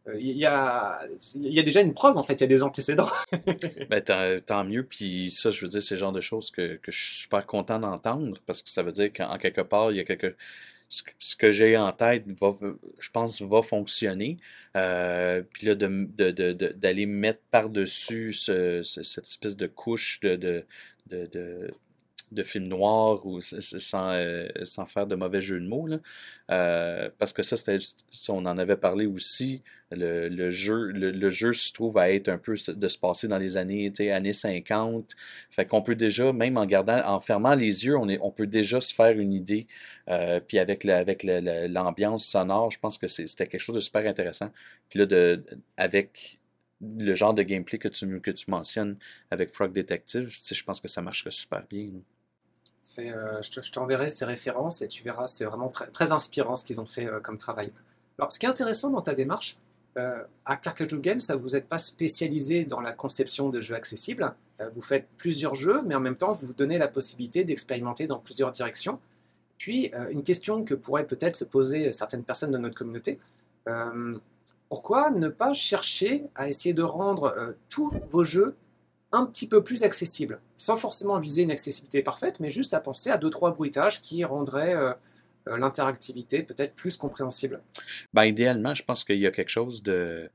euh, 0.07 0.15
il 0.19 0.37
y, 0.37 0.45
a, 0.45 0.99
y 1.35 1.59
a 1.59 1.63
déjà 1.63 1.81
une 1.81 1.95
preuve, 1.95 2.15
en 2.15 2.21
fait, 2.21 2.35
il 2.35 2.41
y 2.41 2.43
a 2.43 2.47
des 2.47 2.61
antécédents. 2.61 3.09
Ben, 3.89 4.01
tant, 4.01 4.37
tant 4.45 4.63
mieux. 4.63 4.83
Puis 4.83 5.31
ça, 5.31 5.49
je 5.49 5.61
veux 5.61 5.69
dire, 5.69 5.81
c'est 5.81 5.95
le 5.95 5.99
genre 5.99 6.11
de 6.11 6.21
choses 6.21 6.51
que, 6.51 6.75
que 6.75 6.91
je 6.91 7.03
suis 7.03 7.15
super 7.23 7.47
content 7.47 7.79
d'entendre 7.79 8.37
parce 8.45 8.61
que 8.61 8.69
ça 8.69 8.83
veut 8.83 8.91
dire 8.91 9.11
qu'en 9.11 9.37
quelque 9.37 9.61
part, 9.61 9.91
il 9.91 9.97
y 9.97 9.99
a 9.99 10.03
quelque. 10.03 10.35
Ce 11.19 11.35
que, 11.35 11.51
j'ai 11.51 11.77
en 11.77 11.91
tête, 11.93 12.25
va, 12.39 12.55
je 12.99 13.09
pense, 13.09 13.41
va 13.41 13.61
fonctionner. 13.61 14.37
Euh, 14.77 15.41
puis 15.53 15.67
là, 15.67 15.75
de, 15.75 15.87
de, 15.87 16.31
de, 16.31 16.53
de- 16.53 16.67
d'aller 16.69 17.05
mettre 17.05 17.41
par-dessus 17.51 18.33
ce- 18.33 18.83
cette 18.83 19.27
espèce 19.27 19.57
de 19.57 19.67
couche 19.67 20.19
de, 20.21 20.35
de, 20.35 21.69
de, 22.33 22.43
films 22.43 22.67
noirs 22.67 23.25
ou 23.25 23.41
sans, 23.41 24.11
euh, 24.11 24.47
sans 24.63 24.85
faire 24.85 25.07
de 25.07 25.15
mauvais 25.15 25.41
jeu 25.41 25.59
de 25.59 25.67
mots. 25.67 25.87
Là. 25.87 25.99
Euh, 26.51 27.09
parce 27.19 27.33
que 27.33 27.43
ça, 27.43 27.55
c'était, 27.55 27.77
on 28.29 28.45
en 28.45 28.57
avait 28.57 28.77
parlé 28.77 29.05
aussi. 29.05 29.61
Le, 29.91 30.27
le 30.27 30.49
jeu, 30.49 30.87
le, 30.91 31.29
jeu 31.29 31.53
se 31.53 31.71
trouve 31.71 31.97
à 31.97 32.11
être 32.11 32.27
un 32.27 32.37
peu 32.37 32.55
de 32.67 32.87
se 32.87 32.97
passer 32.97 33.27
dans 33.27 33.37
les 33.37 33.57
années, 33.57 33.91
années 34.11 34.33
50. 34.33 35.11
Fait 35.49 35.65
qu'on 35.65 35.81
peut 35.81 35.95
déjà, 35.95 36.33
même 36.33 36.57
en 36.57 36.65
gardant, 36.65 36.99
en 37.05 37.19
fermant 37.19 37.55
les 37.55 37.85
yeux, 37.85 37.97
on, 37.97 38.09
est, 38.09 38.19
on 38.21 38.31
peut 38.31 38.47
déjà 38.47 38.81
se 38.81 38.93
faire 38.93 39.19
une 39.19 39.33
idée. 39.33 39.67
Euh, 40.09 40.39
puis 40.39 40.59
avec, 40.59 40.83
le, 40.83 40.93
avec 40.93 41.23
l'ambiance 41.23 42.25
sonore, 42.25 42.71
je 42.71 42.79
pense 42.79 42.97
que 42.97 43.07
c'était 43.07 43.47
quelque 43.47 43.61
chose 43.61 43.75
de 43.75 43.81
super 43.81 44.05
intéressant. 44.07 44.51
Puis 44.89 44.99
là, 44.99 45.05
de, 45.05 45.43
avec 45.77 46.39
le 46.83 47.15
genre 47.15 47.33
de 47.33 47.43
gameplay 47.43 47.77
que 47.77 47.87
tu, 47.87 48.19
que 48.19 48.31
tu 48.31 48.49
mentionnes 48.49 48.97
avec 49.31 49.51
Frog 49.51 49.73
Detective, 49.73 50.27
je 50.27 50.63
pense 50.63 50.79
que 50.79 50.87
ça 50.87 51.01
marcherait 51.01 51.31
super 51.31 51.63
bien. 51.69 51.89
Euh, 52.99 53.41
je 53.41 53.71
t'enverrai 53.71 54.09
ces 54.09 54.25
références 54.25 54.81
et 54.81 54.87
tu 54.87 55.03
verras, 55.03 55.27
c'est 55.27 55.45
vraiment 55.45 55.69
très, 55.69 56.11
inspirant 56.11 56.55
ce 56.55 56.65
qu'ils 56.65 56.81
ont 56.81 56.85
fait 56.85 57.05
euh, 57.05 57.19
comme 57.19 57.37
travail. 57.37 57.71
Alors, 58.19 58.31
ce 58.31 58.39
qui 58.39 58.45
est 58.45 58.49
intéressant 58.49 58.89
dans 58.89 59.01
ta 59.01 59.13
démarche, 59.13 59.57
euh, 59.97 60.23
à 60.45 60.57
Carcajou 60.57 60.99
Games, 60.99 61.21
vous 61.39 61.49
n'êtes 61.49 61.67
pas 61.67 61.77
spécialisé 61.77 62.65
dans 62.65 62.81
la 62.81 62.91
conception 62.91 63.49
de 63.49 63.61
jeux 63.61 63.75
accessibles. 63.75 64.33
vous 64.75 64.81
faites 64.81 65.07
plusieurs 65.17 65.55
jeux, 65.55 65.81
mais 65.85 65.95
en 65.95 65.99
même 65.99 66.15
temps, 66.15 66.33
vous 66.33 66.47
vous 66.47 66.53
donnez 66.53 66.77
la 66.77 66.87
possibilité 66.87 67.43
d'expérimenter 67.43 68.07
dans 68.07 68.19
plusieurs 68.19 68.51
directions. 68.51 68.99
Puis, 69.57 69.91
une 70.09 70.23
question 70.23 70.63
que 70.63 70.73
pourraient 70.73 71.05
peut-être 71.05 71.35
se 71.35 71.45
poser 71.45 71.91
certaines 71.91 72.23
personnes 72.23 72.51
de 72.51 72.57
notre 72.57 72.75
communauté, 72.75 73.19
pourquoi 74.69 75.11
ne 75.11 75.27
pas 75.27 75.53
chercher 75.53 76.25
à 76.35 76.49
essayer 76.49 76.73
de 76.73 76.81
rendre 76.81 77.55
tous 77.69 77.91
vos 78.09 78.23
jeux 78.23 78.55
un 79.13 79.25
petit 79.25 79.47
peu 79.47 79.63
plus 79.63 79.83
accessible, 79.83 80.41
sans 80.57 80.75
forcément 80.75 81.19
viser 81.19 81.43
une 81.43 81.51
accessibilité 81.51 82.01
parfaite, 82.01 82.39
mais 82.39 82.49
juste 82.49 82.73
à 82.73 82.79
penser 82.79 83.09
à 83.09 83.17
deux 83.17 83.29
trois 83.29 83.51
bruitages 83.51 84.01
qui 84.01 84.25
rendraient 84.25 84.75
euh, 84.75 84.91
euh, 85.47 85.57
l'interactivité 85.57 86.41
peut-être 86.41 86.73
plus 86.73 86.97
compréhensible. 86.97 87.61
Ben, 88.13 88.25
idéalement, 88.25 88.73
je 88.73 88.83
pense 88.83 89.03
qu'il 89.03 89.19
y 89.19 89.27
a 89.27 89.31
quelque 89.31 89.49
chose 89.49 89.83
de 89.83 90.29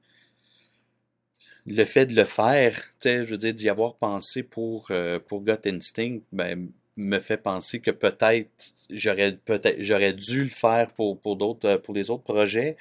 le 1.66 1.84
fait 1.84 2.06
de 2.06 2.14
le 2.14 2.24
faire, 2.24 2.74
je 3.04 3.24
veux 3.24 3.36
dire, 3.36 3.52
d'y 3.52 3.68
avoir 3.68 3.96
pensé 3.96 4.42
pour, 4.42 4.86
euh, 4.90 5.18
pour 5.18 5.42
Gut 5.42 5.66
Instinct, 5.66 6.20
ben, 6.32 6.70
me 6.96 7.18
fait 7.18 7.36
penser 7.36 7.80
que 7.80 7.90
peut-être 7.90 8.50
j'aurais 8.90 9.36
peut-être 9.36 9.76
j'aurais 9.80 10.12
dû 10.12 10.44
le 10.44 10.50
faire 10.50 10.92
pour, 10.92 11.20
pour 11.20 11.36
d'autres 11.36 11.76
pour 11.76 11.94
les 11.94 12.10
autres 12.10 12.24
projets 12.24 12.76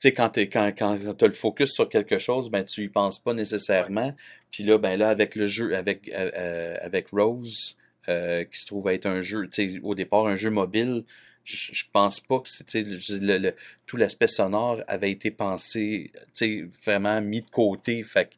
tu 0.00 0.08
sais, 0.08 0.12
quand 0.12 0.30
tu 0.30 0.40
quand, 0.42 0.72
quand 0.76 1.22
as 1.22 1.26
le 1.26 1.32
focus 1.32 1.72
sur 1.72 1.88
quelque 1.88 2.18
chose, 2.18 2.50
ben 2.50 2.64
tu 2.64 2.82
y 2.82 2.88
penses 2.88 3.18
pas 3.18 3.32
nécessairement. 3.34 4.14
Puis 4.50 4.62
là, 4.64 4.78
ben 4.78 4.96
là, 4.98 5.08
avec 5.08 5.34
le 5.36 5.46
jeu, 5.46 5.74
avec, 5.74 6.08
euh, 6.12 6.30
euh, 6.36 6.76
avec 6.82 7.08
Rose, 7.08 7.76
euh, 8.08 8.44
qui 8.44 8.60
se 8.60 8.66
trouve 8.66 8.88
être 8.88 9.06
un 9.06 9.20
jeu, 9.20 9.48
tu 9.48 9.74
sais, 9.74 9.80
au 9.82 9.94
départ, 9.94 10.26
un 10.26 10.36
jeu 10.36 10.50
mobile, 10.50 11.04
je, 11.44 11.72
je 11.72 11.84
pense 11.92 12.20
pas 12.20 12.40
que 12.40 12.48
c'était 12.48 12.82
le, 12.82 13.38
le, 13.38 13.54
tout 13.86 13.96
l'aspect 13.96 14.26
sonore 14.28 14.82
avait 14.88 15.10
été 15.10 15.30
pensé, 15.30 16.10
tu 16.12 16.20
sais, 16.34 16.68
vraiment 16.84 17.20
mis 17.22 17.40
de 17.40 17.48
côté. 17.50 18.02
Fait 18.02 18.26
que 18.26 18.34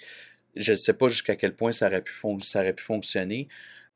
je 0.57 0.73
ne 0.73 0.77
sais 0.77 0.95
pas 0.95 1.09
jusqu'à 1.09 1.37
quel 1.37 1.55
point 1.55 1.73
ça 1.73 1.89
aurait 1.89 2.03
pu, 2.03 2.13
ça 2.43 2.61
aurait 2.61 2.73
pu 2.73 2.85
fonctionner. 2.85 3.49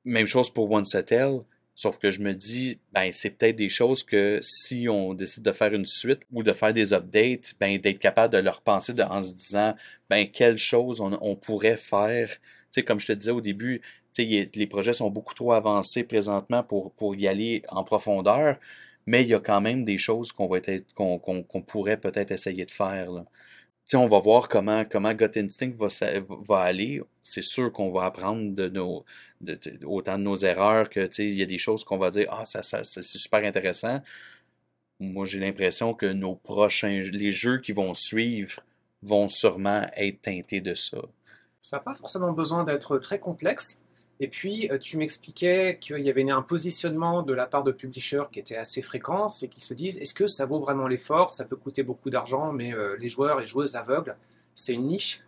Même 0.04 0.26
chose 0.26 0.50
pour 0.50 0.70
One 0.70 0.84
Settle. 0.84 1.40
Sauf 1.74 1.98
que 1.98 2.10
je 2.10 2.20
me 2.20 2.34
dis, 2.34 2.78
ben, 2.92 3.10
c'est 3.12 3.30
peut-être 3.30 3.56
des 3.56 3.70
choses 3.70 4.02
que 4.02 4.40
si 4.42 4.88
on 4.88 5.14
décide 5.14 5.42
de 5.42 5.52
faire 5.52 5.72
une 5.72 5.86
suite 5.86 6.20
ou 6.30 6.42
de 6.42 6.52
faire 6.52 6.72
des 6.72 6.92
updates, 6.92 7.54
ben, 7.58 7.78
d'être 7.78 7.98
capable 7.98 8.34
de 8.34 8.38
leur 8.38 8.60
penser 8.60 8.92
en 9.02 9.22
se 9.22 9.34
disant, 9.34 9.74
ben, 10.10 10.30
quelles 10.30 10.58
choses 10.58 11.00
on, 11.00 11.36
pourrait 11.36 11.78
faire. 11.78 12.28
Tu 12.72 12.82
comme 12.84 13.00
je 13.00 13.06
te 13.06 13.12
disais 13.12 13.30
au 13.30 13.40
début, 13.40 13.80
tu 14.12 14.22
les 14.22 14.66
projets 14.66 14.92
sont 14.92 15.10
beaucoup 15.10 15.34
trop 15.34 15.52
avancés 15.52 16.04
présentement 16.04 16.62
pour, 16.62 17.14
y 17.16 17.26
aller 17.26 17.62
en 17.70 17.84
profondeur, 17.84 18.58
mais 19.06 19.22
il 19.22 19.28
y 19.28 19.34
a 19.34 19.40
quand 19.40 19.60
même 19.62 19.84
des 19.84 19.98
choses 19.98 20.32
qu'on 20.32 20.48
va 20.48 20.58
être, 20.58 20.92
qu'on, 20.94 21.18
pourrait 21.66 21.98
peut-être 21.98 22.30
essayer 22.32 22.66
de 22.66 22.70
faire, 22.70 23.24
on 23.96 24.08
va 24.08 24.20
voir 24.20 24.48
comment, 24.48 24.84
comment 24.84 25.12
Gut 25.14 25.36
Instinct 25.36 25.72
va, 25.76 25.88
va 26.46 26.60
aller. 26.60 27.02
C'est 27.22 27.42
sûr 27.42 27.72
qu'on 27.72 27.90
va 27.90 28.04
apprendre 28.04 28.54
de 28.54 28.68
nos, 28.68 29.04
autant 29.84 30.18
de 30.18 30.22
nos 30.22 30.36
erreurs 30.36 30.88
que 30.88 31.08
il 31.20 31.34
y 31.34 31.42
a 31.42 31.46
des 31.46 31.58
choses 31.58 31.84
qu'on 31.84 31.98
va 31.98 32.10
dire 32.10 32.28
Ah, 32.30 32.46
ça, 32.46 32.62
ça 32.62 32.84
c'est 32.84 33.02
super 33.02 33.44
intéressant. 33.44 34.00
Moi, 35.00 35.26
j'ai 35.26 35.40
l'impression 35.40 35.94
que 35.94 36.06
nos 36.06 36.36
prochains 36.36 37.02
les 37.12 37.32
jeux 37.32 37.58
qui 37.58 37.72
vont 37.72 37.94
suivre 37.94 38.60
vont 39.02 39.28
sûrement 39.28 39.86
être 39.96 40.22
teintés 40.22 40.60
de 40.60 40.74
ça. 40.74 40.98
Ça 41.60 41.76
n'a 41.76 41.82
pas 41.82 41.94
forcément 41.94 42.32
besoin 42.32 42.64
d'être 42.64 42.98
très 42.98 43.18
complexe. 43.18 43.81
Et 44.22 44.28
puis, 44.28 44.70
euh, 44.70 44.78
tu 44.78 44.98
m'expliquais 44.98 45.78
qu'il 45.80 45.98
y 45.98 46.08
avait 46.08 46.30
un 46.30 46.42
positionnement 46.42 47.24
de 47.24 47.32
la 47.32 47.44
part 47.44 47.64
de 47.64 47.72
publishers 47.72 48.22
qui 48.30 48.38
était 48.38 48.54
assez 48.54 48.80
fréquent, 48.80 49.28
c'est 49.28 49.48
qu'ils 49.48 49.64
se 49.64 49.74
disent 49.74 49.98
est-ce 49.98 50.14
que 50.14 50.28
ça 50.28 50.46
vaut 50.46 50.60
vraiment 50.60 50.86
l'effort? 50.86 51.32
Ça 51.32 51.44
peut 51.44 51.56
coûter 51.56 51.82
beaucoup 51.82 52.08
d'argent, 52.08 52.52
mais 52.52 52.72
euh, 52.72 52.96
les 53.00 53.08
joueurs 53.08 53.40
et 53.40 53.46
joueuses 53.46 53.74
aveugles, 53.74 54.14
c'est 54.54 54.74
une 54.74 54.86
niche. 54.86 55.24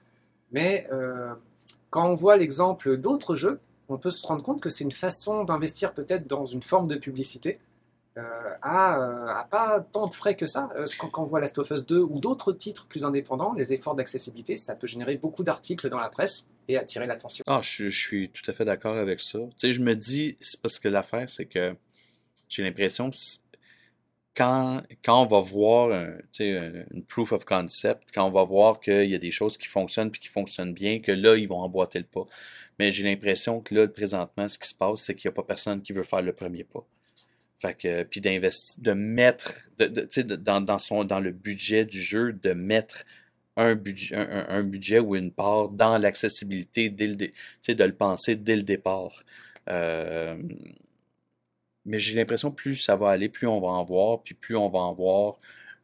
Mais 0.53 0.87
euh, 0.93 1.35
quand 1.91 2.09
on 2.09 2.15
voit 2.15 2.37
l'exemple 2.37 2.97
d'autres 2.97 3.35
jeux, 3.35 3.59
on 3.89 3.99
peut 3.99 4.11
se 4.11 4.25
rendre 4.25 4.45
compte 4.45 4.61
que 4.61 4.71
c'est 4.71 4.85
une 4.85 4.93
façon 4.93 5.43
d'investir 5.43 5.93
peut-être 5.93 6.29
dans 6.29 6.45
une 6.45 6.63
forme 6.63 6.87
de 6.87 6.95
publicité 6.95 7.59
à, 8.63 9.47
pas 9.51 9.81
tant 9.81 10.07
de 10.07 10.15
frais 10.15 10.37
que 10.37 10.47
ça. 10.47 10.71
quand, 10.99 11.09
quand, 11.11 11.23
on 11.23 11.27
voit 11.27 11.41
Last 11.41 11.59
of 11.59 11.71
Us 11.71 11.85
2 11.85 11.99
ou 11.99 12.21
d'autres 12.21 12.53
titres 12.53 12.87
plus 12.87 13.05
indépendants, 13.05 13.53
les 13.55 13.73
efforts 13.73 13.95
d'accessibilité, 13.95 14.57
ça 14.57 14.77
peut 14.77 14.87
générer 14.87 15.17
beaucoup 15.17 15.43
d'articles 15.43 15.89
dans 15.89 15.99
la 15.99 16.09
presse 16.09 16.47
et 16.69 16.77
attirer 16.77 17.07
l'attention. 17.07 17.45
Ah, 17.47 17.61
je, 17.63 17.89
suis 17.89 18.31
tout 18.31 18.49
à 18.51 18.55
fait 18.55 18.65
d'accord 18.65 18.97
avec 18.97 19.21
ça. 19.21 19.39
Tu 19.39 19.67
sais, 19.67 19.73
je 19.73 19.81
me 19.81 19.95
dis, 19.95 20.37
c'est 20.41 20.61
parce 20.61 20.79
que 20.79 20.89
l'affaire, 20.89 21.29
c'est 21.29 21.47
que 21.47 21.75
j'ai 22.49 22.63
l'impression 22.63 23.11
que 23.11 23.17
quand, 24.37 24.83
quand 25.05 25.23
on 25.23 25.27
va 25.27 25.41
voir 25.41 25.93
un, 25.93 26.17
une 26.41 27.05
proof 27.07 27.33
of 27.33 27.45
concept, 27.45 28.09
quand 28.13 28.27
on 28.27 28.31
va 28.31 28.45
voir 28.45 28.81
qu'il 28.81 29.09
y 29.09 29.15
a 29.15 29.19
des 29.19 29.31
choses 29.31 29.57
qui 29.57 29.69
fonctionnent 29.69 30.11
puis 30.11 30.21
qui 30.21 30.29
fonctionnent 30.29 30.75
bien, 30.75 31.01
que 31.01 31.13
là, 31.13 31.37
ils 31.37 31.49
vont 31.49 31.61
emboîter 31.61 31.99
le 31.99 32.05
pas. 32.05 32.27
Mais 32.79 32.91
j'ai 32.91 33.05
l'impression 33.05 33.61
que 33.61 33.75
là, 33.75 33.87
présentement, 33.87 34.49
ce 34.49 34.59
qui 34.59 34.69
se 34.69 34.75
passe, 34.75 35.01
c'est 35.01 35.15
qu'il 35.15 35.29
n'y 35.29 35.33
a 35.33 35.37
pas 35.37 35.45
personne 35.45 35.83
qui 35.83 35.93
veut 35.93 36.03
faire 36.03 36.23
le 36.23 36.33
premier 36.33 36.65
pas. 36.65 36.85
Fait 37.61 38.05
puis 38.05 38.21
d'investir, 38.21 38.83
de 38.83 38.93
mettre, 38.93 39.69
de, 39.79 39.87
de, 39.87 40.37
dans, 40.37 40.61
dans, 40.61 40.79
son, 40.79 41.05
dans 41.05 41.21
le 41.21 41.31
budget 41.31 41.87
du 41.87 42.01
jeu, 42.01 42.33
de 42.33 42.53
mettre 42.53 43.05
un 43.57 43.75
budget, 43.75 44.17
un, 44.17 44.63
budget 44.63 44.99
ou 44.99 45.17
une 45.17 45.31
part 45.31 45.69
dans 45.69 45.99
l'accessibilité 45.99 46.91
dès 46.91 47.07
le, 47.07 47.17
de 47.17 47.85
le 47.85 47.95
penser 47.95 48.37
dès 48.37 48.57
le 48.57 48.63
départ. 48.63 49.23
Euh, 49.71 50.37
mais 51.85 51.99
j'ai 51.99 52.17
l'impression 52.17 52.51
plus 52.51 52.77
ça 52.77 52.97
va 52.97 53.11
aller, 53.11 53.29
plus 53.29 53.47
on 53.47 53.61
va 53.61 53.69
en 53.69 53.85
voir, 53.85 54.23
puis 54.23 54.35
plus 54.35 54.57
on 54.57 54.69
va 54.69 54.81
en 54.81 54.93
voir, 54.93 55.39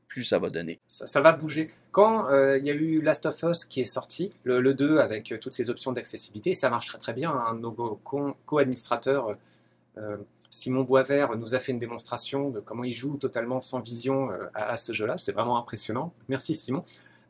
plus 0.09 0.24
ça 0.24 0.38
va 0.38 0.50
donner. 0.50 0.80
Ça, 0.87 1.20
va 1.20 1.33
bouger. 1.33 1.68
Quand 1.92 2.28
euh, 2.30 2.59
il 2.59 2.66
y 2.66 2.70
a 2.70 2.74
eu 2.74 3.00
Last 3.00 3.26
of 3.26 3.42
Us 3.44 3.64
qui 3.64 3.80
est 3.80 3.85
sorti, 3.85 4.33
le, 4.44 4.74
2 4.74 4.98
avec 4.98 5.35
toutes 5.40 5.52
ces 5.54 5.70
options 5.70 5.92
d'accessibilité, 5.92 6.54
ça 6.54 6.70
marche 6.70 6.87
très 6.87 6.98
très 6.98 7.12
bien. 7.12 7.30
Un 7.30 7.54
de 7.54 7.61
nos 7.61 7.72
co-administrateurs, 8.46 9.37
euh, 9.98 10.16
Simon 10.50 10.82
Boisvert, 10.82 11.36
nous 11.36 11.54
a 11.54 11.58
fait 11.58 11.72
une 11.72 11.78
démonstration 11.78 12.50
de 12.50 12.60
comment 12.60 12.84
il 12.84 12.92
joue 12.92 13.16
totalement 13.16 13.60
sans 13.60 13.80
vision 13.80 14.30
à, 14.54 14.72
à 14.72 14.76
ce 14.76 14.92
jeu-là. 14.92 15.16
C'est 15.16 15.32
vraiment 15.32 15.56
impressionnant. 15.58 16.12
Merci 16.28 16.54
Simon. 16.54 16.82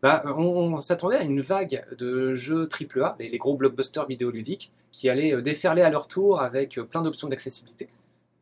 Bah, 0.02 0.22
on, 0.36 0.78
s'attendait 0.78 1.16
à 1.16 1.22
une 1.22 1.42
vague 1.42 1.84
de 1.98 2.32
jeux 2.32 2.68
AAA, 2.68 3.16
les, 3.18 3.28
les 3.28 3.38
gros 3.38 3.54
blockbusters 3.54 4.06
vidéoludiques, 4.06 4.72
qui 4.92 5.08
allaient 5.08 5.34
euh, 5.34 5.42
déferler 5.42 5.82
à 5.82 5.90
leur 5.90 6.08
tour 6.08 6.40
avec 6.40 6.78
euh, 6.78 6.84
plein 6.84 7.02
d'options 7.02 7.28
d'accessibilité. 7.28 7.88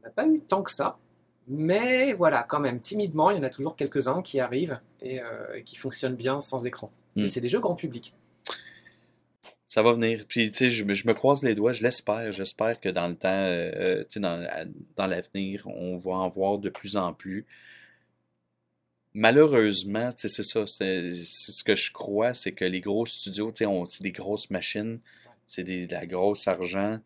On 0.00 0.06
n'a 0.06 0.10
pas 0.10 0.26
eu 0.26 0.40
tant 0.40 0.62
que 0.62 0.70
ça, 0.70 0.98
mais 1.48 2.12
voilà, 2.12 2.44
quand 2.44 2.60
même, 2.60 2.80
timidement, 2.80 3.30
il 3.30 3.38
y 3.38 3.40
en 3.40 3.42
a 3.42 3.48
toujours 3.48 3.74
quelques-uns 3.74 4.22
qui 4.22 4.38
arrivent 4.38 4.78
et, 5.02 5.20
euh, 5.20 5.60
qui 5.64 5.76
fonctionnent 5.76 6.14
bien 6.14 6.38
sans 6.38 6.64
écran. 6.64 6.92
Et 7.16 7.22
hmm. 7.22 7.26
c'est 7.26 7.40
des 7.40 7.48
jeux 7.48 7.60
grand 7.60 7.74
public. 7.74 8.14
Ça 9.68 9.82
va 9.82 9.92
venir. 9.92 10.24
Puis, 10.26 10.50
tu 10.50 10.58
sais, 10.58 10.68
je, 10.70 10.84
me 10.84 11.12
croise 11.12 11.42
les 11.42 11.54
doigts, 11.54 11.72
je 11.72 11.82
l'espère. 11.82 12.32
J'espère 12.32 12.80
que 12.80 12.88
dans 12.88 13.06
le 13.06 13.14
temps, 13.14 13.46
tu 13.48 14.06
sais, 14.10 14.20
dans, 14.20 14.48
dans 14.96 15.06
l'avenir, 15.06 15.66
on 15.66 15.98
va 15.98 16.12
en 16.12 16.28
voir 16.28 16.58
de 16.58 16.70
plus 16.70 16.96
en 16.96 17.12
plus 17.12 17.46
malheureusement, 19.18 20.10
c'est 20.16 20.28
ça. 20.28 20.66
C'est 20.66 21.12
ce 21.12 21.64
que 21.64 21.74
je 21.74 21.92
crois, 21.92 22.34
c'est 22.34 22.52
que 22.52 22.64
les 22.64 22.80
gros 22.80 23.06
studios, 23.06 23.52
c'est 23.54 24.02
des 24.02 24.12
grosses 24.12 24.50
machines, 24.50 25.00
c'est 25.46 25.64
de 25.64 25.90
la 25.90 26.06
grosse 26.06 26.46
argent, 26.46 27.00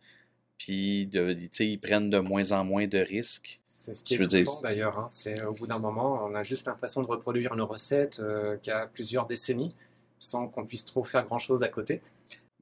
puis 0.59 1.09
ils 1.11 1.81
prennent 1.81 2.11
de 2.11 2.19
moins 2.19 2.53
en 2.53 2.65
moins 2.65 2.87
de 2.87 2.99
risques. 2.99 3.61
C'est 3.65 3.95
ce 3.95 4.05
qui 4.05 4.15
est 4.15 4.27
dire... 4.27 4.61
d'ailleurs. 4.63 4.99
Hein. 4.99 5.07
C'est 5.11 5.43
au 5.43 5.53
bout 5.53 5.67
d'un 5.67 5.79
moment, 5.79 6.25
on 6.25 6.35
a 6.35 6.43
juste 6.43 6.67
l'impression 6.67 7.03
de 7.03 7.07
reproduire 7.07 7.55
une 7.55 7.63
recette 7.63 8.21
euh, 8.21 8.57
qui 8.59 8.71
a 8.71 8.87
plusieurs 8.87 9.27
décennies, 9.27 9.75
sans 10.19 10.49
qu'on 10.49 10.67
puisse 10.67 10.85
trop 10.85 11.05
faire 11.05 11.25
grand-chose 11.25 11.63
à 11.63 11.69
côté. 11.69 12.01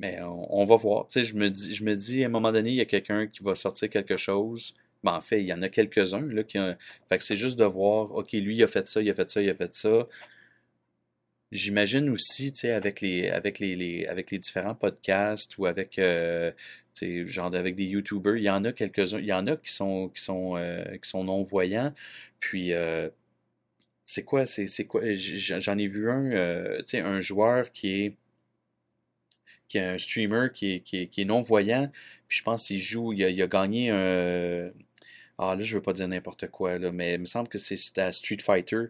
Mais 0.01 0.19
on, 0.23 0.65
va 0.65 0.77
voir. 0.77 1.07
je 1.15 1.35
me 1.35 1.51
dis, 1.51 1.75
je 1.75 1.85
me 1.85 1.95
dis, 1.95 2.25
à 2.25 2.27
un 2.27 2.31
moment 2.31 2.53
donné, 2.53 2.71
il 2.71 2.77
y 2.77 2.81
a 2.81 2.87
quelqu'un 2.87 3.27
qui 3.27 3.43
va 3.43 3.55
sortir 3.55 3.91
quelque 3.91 4.17
chose 4.17 4.75
ben, 5.03 5.15
en 5.15 5.21
fait, 5.23 5.41
il 5.41 5.47
y 5.47 5.53
en 5.53 5.63
a 5.63 5.69
quelques-uns. 5.69 6.29
Qui 6.45 6.59
Fait 7.09 7.19
que 7.19 7.25
c'est 7.25 7.37
juste 7.37 7.59
de 7.59 7.65
voir, 7.65 8.13
OK, 8.13 8.33
lui, 8.33 8.57
il 8.57 8.63
a 8.63 8.69
fait 8.69 8.87
ça, 8.89 9.01
il 9.03 9.11
a 9.11 9.15
fait 9.15 9.31
ça, 9.31 9.43
il 9.43 9.51
a 9.51 9.55
fait 9.55 9.75
ça. 9.75 10.07
j'imagine 11.53 12.09
aussi, 12.11 12.53
tu 12.53 12.61
sais, 12.61 12.73
avec 12.73 13.01
les, 13.01 13.29
avec 13.31 13.59
les, 13.59 14.07
avec 14.07 14.31
les 14.31 14.39
différents 14.39 14.75
podcasts 14.75 15.59
ou 15.59 15.67
avec, 15.67 15.99
euh, 15.99 16.53
tu 16.95 17.25
sais, 17.25 17.27
genre 17.27 17.55
avec 17.55 17.77
des 17.77 17.85
YouTubers, 17.87 18.37
il 18.37 18.45
y 18.45 18.51
en 18.51 18.65
a 18.65 18.73
quelques-uns, 18.73 19.19
il 19.19 19.27
y 19.27 19.33
en 19.33 19.47
a 19.47 19.57
qui 19.57 19.73
sont, 19.73 20.09
qui 20.11 20.23
sont, 20.23 20.57
euh, 20.57 20.85
qui 20.99 21.09
sont 21.09 21.25
non-voyants. 21.25 21.93
Puis, 22.41 22.73
euh, 22.73 23.09
c'est 24.05 24.25
quoi, 24.25 24.47
c'est, 24.47 24.67
quoi, 24.87 25.03
j'en 25.15 25.79
ai 25.79 25.87
vu 25.87 26.11
un, 26.11 26.33
euh, 26.33 26.79
tu 26.81 26.99
sais, 26.99 27.01
un 27.01 27.21
joueur 27.21 27.71
qui 27.73 28.05
est, 28.05 28.17
qui 29.71 29.79
est 29.79 29.85
un 29.87 29.99
streamer 29.99 30.49
qui 30.53 30.75
est, 30.75 30.81
qui 30.81 31.21
est, 31.21 31.25
non-voyant. 31.25 31.91
Puis 32.29 32.39
je 32.39 32.43
pense 32.43 32.67
qu'il 32.67 32.81
joue, 32.81 33.13
il 33.13 33.43
a, 33.43 33.47
gagné 33.47 33.91
un, 33.91 34.71
ah 35.39 35.55
là, 35.55 35.63
je 35.63 35.77
veux 35.77 35.83
pas 35.83 35.93
dire 35.93 36.09
n'importe 36.09 36.49
quoi, 36.49 36.79
là, 36.79 36.91
mais 36.93 37.15
il 37.15 37.21
me 37.21 37.27
semble 37.27 37.49
que 37.49 37.57
c'est 37.59 37.99
à 37.99 38.13
Street 38.13 38.39
Fighter, 38.43 38.87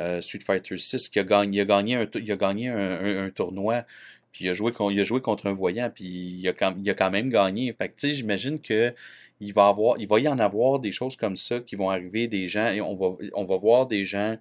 euh, 0.00 0.20
Street 0.22 0.40
Fighter 0.44 0.78
6, 0.78 1.10
qui 1.10 1.18
a 1.18 1.24
gagné, 1.24 1.58
il 1.58 1.60
a 1.60 1.64
gagné 1.66 1.96
un, 1.96 2.06
il 2.14 2.32
a 2.32 2.36
gagné 2.36 2.68
un, 2.68 3.30
tournoi, 3.30 3.84
puis 4.32 4.46
il 4.46 4.48
a 4.48 4.54
joué, 4.54 4.72
il 4.90 5.00
a 5.00 5.04
joué 5.04 5.20
contre 5.20 5.46
un 5.46 5.52
voyant, 5.52 5.90
puis 5.94 6.06
il 6.06 6.48
a 6.48 6.54
quand, 6.54 6.74
il 6.82 6.88
a 6.90 6.94
quand 6.94 7.10
même 7.10 7.28
gagné. 7.28 7.72
Fait 7.74 7.90
que, 7.90 8.08
j'imagine 8.08 8.60
que 8.60 8.94
il 9.40 9.52
va 9.52 9.68
avoir, 9.68 9.98
il 9.98 10.08
va 10.08 10.20
y 10.20 10.28
en 10.28 10.38
avoir 10.38 10.78
des 10.78 10.92
choses 10.92 11.16
comme 11.16 11.36
ça 11.36 11.60
qui 11.60 11.76
vont 11.76 11.90
arriver, 11.90 12.28
des 12.28 12.46
gens, 12.46 12.68
et 12.68 12.80
on 12.80 12.96
va, 12.96 13.16
on 13.34 13.44
va 13.44 13.56
voir 13.58 13.86
des 13.86 14.04
gens 14.04 14.38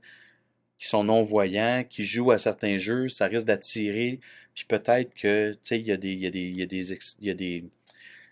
qui 0.77 0.87
sont 0.87 1.03
non-voyants, 1.03 1.83
qui 1.89 2.03
jouent 2.05 2.31
à 2.31 2.37
certains 2.37 2.77
jeux, 2.77 3.07
ça 3.09 3.27
risque 3.27 3.45
d'attirer, 3.47 4.19
puis 4.55 4.65
peut-être 4.65 5.13
que, 5.15 5.53
tu 5.53 5.59
sais, 5.63 5.79
il 5.79 5.87
y 5.87 5.91
a 5.91 5.97
des, 5.97 6.11
il 6.13 6.19
y 6.19 6.27
a 6.27 6.31
des, 6.31 6.41
il 6.41 6.57
y 6.59 6.63
a 6.63 6.65
des, 6.65 6.91
il 7.21 7.27
y 7.27 7.29
a 7.31 7.33
des, 7.33 7.63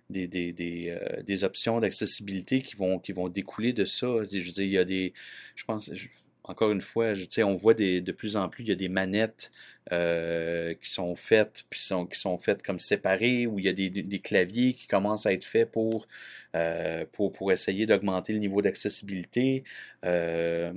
des, 0.10 0.28
des, 0.28 0.52
des, 0.54 0.90
euh, 0.90 1.24
des 1.24 1.44
options 1.44 1.80
d'accessibilité 1.80 2.62
qui 2.62 2.76
vont, 2.76 3.00
qui 3.00 3.14
vont 3.14 3.30
découler 3.30 3.74
de 3.74 3.86
ça. 3.86 4.08
Je 4.32 4.40
veux 4.40 4.52
dire, 4.52 4.64
il 4.66 4.72
y 4.72 4.78
a 4.78 4.86
des, 4.86 5.14
je 5.56 5.64
pense, 5.64 5.92
je- 5.94 6.08
encore 6.44 6.72
une 6.72 6.82
fois, 6.82 7.14
on 7.40 7.56
voit 7.56 7.74
de 7.74 8.12
plus 8.12 8.36
en 8.36 8.50
plus, 8.50 8.64
il 8.64 8.70
y 8.70 8.72
a 8.72 8.76
des 8.76 8.90
manettes 8.90 9.52
euh, 9.92 10.74
qui 10.76 10.90
sont 10.90 11.16
faites, 11.16 11.66
puis 11.70 11.80
qui 11.80 12.20
sont 12.20 12.38
faites 12.38 12.62
comme 12.64 12.80
séparées, 12.80 13.46
où 13.48 13.60
il 13.60 13.66
y 13.66 13.70
a 13.70 13.74
des, 13.74 14.20
claviers 14.20 14.74
qui 14.74 14.88
commencent 14.88 15.26
à 15.26 15.34
être 15.34 15.44
faits 15.44 15.72
pour, 15.72 16.08
euh, 16.56 17.06
pour, 17.12 17.52
essayer 17.52 17.86
d'augmenter 17.86 18.34
le 18.34 18.40
niveau 18.40 18.62
d'accessibilité. 18.62 19.64
Euh, 20.06 20.72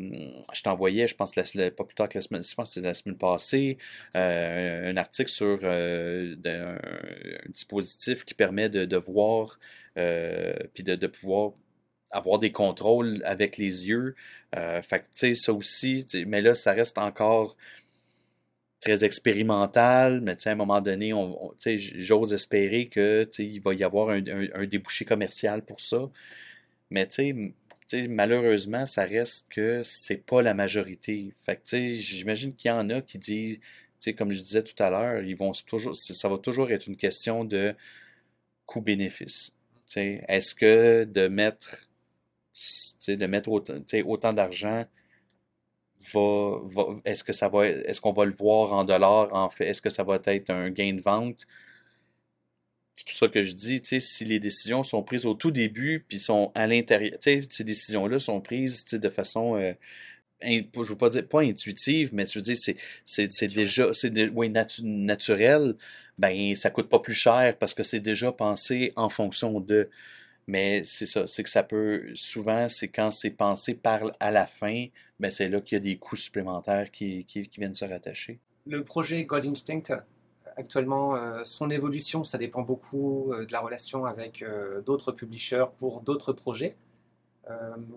je 0.52 0.62
t'envoyais, 0.62 1.06
je 1.06 1.14
pense, 1.14 1.36
la, 1.36 1.70
pas 1.70 1.84
plus 1.84 1.94
tard 1.94 2.08
que 2.08 2.18
la 2.18 2.22
semaine, 2.22 2.42
je 2.42 2.54
pense 2.54 2.74
que 2.74 2.80
la 2.80 2.94
semaine 2.94 3.16
passée, 3.16 3.78
un 4.14 4.96
article 4.96 5.30
sur 5.30 5.58
un, 5.64 6.34
dispositif 7.48 8.24
qui 8.24 8.34
permet 8.34 8.68
de, 8.68 8.96
voir, 8.96 9.58
puis 9.94 10.82
de 10.82 11.06
pouvoir 11.06 11.52
avoir 12.14 12.38
des 12.38 12.52
contrôles 12.52 13.22
avec 13.24 13.58
les 13.58 13.88
yeux. 13.88 14.14
Euh, 14.56 14.80
fait 14.82 15.00
que, 15.00 15.04
tu 15.04 15.10
sais, 15.14 15.34
ça 15.34 15.52
aussi, 15.52 16.06
mais 16.26 16.40
là, 16.40 16.54
ça 16.54 16.72
reste 16.72 16.98
encore 16.98 17.56
très 18.80 19.04
expérimental, 19.04 20.20
mais 20.20 20.36
à 20.46 20.50
un 20.50 20.54
moment 20.54 20.80
donné, 20.80 21.12
on, 21.14 21.54
j'ose 21.64 22.32
espérer 22.34 22.86
que, 22.86 23.28
il 23.38 23.60
va 23.60 23.74
y 23.74 23.82
avoir 23.82 24.10
un, 24.10 24.22
un- 24.54 24.66
débouché 24.66 25.04
commercial 25.04 25.64
pour 25.64 25.80
ça. 25.80 26.10
Mais 26.90 27.08
tu 27.08 27.54
sais, 27.86 28.08
malheureusement, 28.08 28.86
ça 28.86 29.04
reste 29.04 29.46
que 29.50 29.82
c'est 29.84 30.24
pas 30.24 30.42
la 30.42 30.54
majorité. 30.54 31.32
Fait 31.44 31.60
j'imagine 31.72 32.54
qu'il 32.54 32.68
y 32.68 32.72
en 32.72 32.90
a 32.90 33.00
qui 33.00 33.18
disent, 33.18 33.58
comme 34.18 34.32
je 34.32 34.42
disais 34.42 34.62
tout 34.62 34.80
à 34.82 34.90
l'heure, 34.90 35.22
ils 35.22 35.36
vont 35.36 35.52
toujours, 35.66 35.96
ça 35.96 36.28
va 36.28 36.36
toujours 36.38 36.70
être 36.70 36.86
une 36.86 36.96
question 36.96 37.44
de 37.44 37.74
coût-bénéfice. 38.66 39.54
Est-ce 39.96 40.54
que 40.54 41.04
de 41.04 41.28
mettre, 41.28 41.88
de 43.08 43.26
mettre 43.26 43.48
autant, 43.50 43.80
tu 43.82 44.02
autant 44.02 44.32
d'argent 44.32 44.84
va, 46.12 46.58
va- 46.64 47.00
est-ce 47.04 47.24
que 47.24 47.32
ça 47.32 47.48
va, 47.48 47.66
est-ce 47.68 48.00
qu'on 48.00 48.12
va 48.12 48.24
le 48.24 48.32
voir 48.32 48.72
en 48.72 48.84
dollars 48.84 49.32
en 49.34 49.48
fait, 49.48 49.66
est-ce 49.68 49.82
que 49.82 49.90
ça 49.90 50.02
va 50.04 50.20
être 50.26 50.50
un 50.50 50.70
gain 50.70 50.94
de 50.94 51.00
vente? 51.00 51.46
C'est 52.94 53.06
pour 53.08 53.16
ça 53.16 53.28
que 53.28 53.42
je 53.42 53.52
dis, 53.54 53.80
tu 53.82 54.00
si 54.00 54.24
les 54.24 54.38
décisions 54.38 54.82
sont 54.84 55.02
prises 55.02 55.26
au 55.26 55.34
tout 55.34 55.50
début, 55.50 56.04
puis 56.08 56.18
sont 56.20 56.52
à 56.54 56.66
l'intérieur, 56.68 57.18
tu 57.20 57.42
ces 57.48 57.64
décisions-là 57.64 58.20
sont 58.20 58.40
prises, 58.40 58.84
tu 58.84 58.98
de 59.00 59.08
façon, 59.08 59.56
euh, 59.56 59.72
in- 60.42 60.62
je 60.76 60.82
veux 60.82 60.96
pas 60.98 61.10
dire, 61.10 61.28
pas 61.28 61.42
intuitive, 61.42 62.10
mais 62.14 62.26
je 62.26 62.38
veux 62.38 62.42
dire, 62.42 62.56
c'est, 62.58 62.76
c'est, 63.04 63.32
c'est 63.32 63.48
déjà, 63.48 63.94
c'est 63.94 64.10
de- 64.10 64.30
oui, 64.34 64.50
natu- 64.50 64.84
naturel, 64.84 65.76
ben, 66.18 66.54
ça 66.56 66.70
coûte 66.70 66.88
pas 66.90 67.00
plus 67.00 67.14
cher 67.14 67.56
parce 67.58 67.74
que 67.74 67.82
c'est 67.84 68.00
déjà 68.00 68.32
pensé 68.32 68.92
en 68.96 69.08
fonction 69.10 69.60
de. 69.60 69.90
Mais 70.46 70.82
c'est 70.84 71.06
ça, 71.06 71.26
c'est 71.26 71.42
que 71.42 71.48
ça 71.48 71.62
peut, 71.62 72.10
souvent, 72.14 72.68
c'est 72.68 72.88
quand 72.88 73.10
c'est 73.10 73.30
pensé 73.30 73.74
par 73.74 74.12
à 74.20 74.30
la 74.30 74.46
fin, 74.46 74.86
ben, 75.18 75.30
c'est 75.30 75.48
là 75.48 75.60
qu'il 75.60 75.76
y 75.76 75.80
a 75.80 75.80
des 75.80 75.96
coûts 75.96 76.16
supplémentaires 76.16 76.90
qui, 76.90 77.24
qui, 77.24 77.48
viennent 77.56 77.74
se 77.74 77.84
rattacher. 77.84 78.38
Le 78.66 78.84
projet 78.84 79.24
God 79.24 79.46
Instinct, 79.46 80.02
actuellement, 80.56 81.16
euh, 81.16 81.40
son 81.44 81.70
évolution, 81.70 82.24
ça 82.24 82.38
dépend 82.38 82.62
beaucoup 82.62 83.32
euh, 83.32 83.46
de 83.46 83.52
la 83.52 83.60
relation 83.60 84.04
avec 84.04 84.42
euh, 84.42 84.80
d'autres 84.82 85.12
publishers 85.12 85.66
pour 85.78 86.00
d'autres 86.00 86.32
projets. 86.32 86.74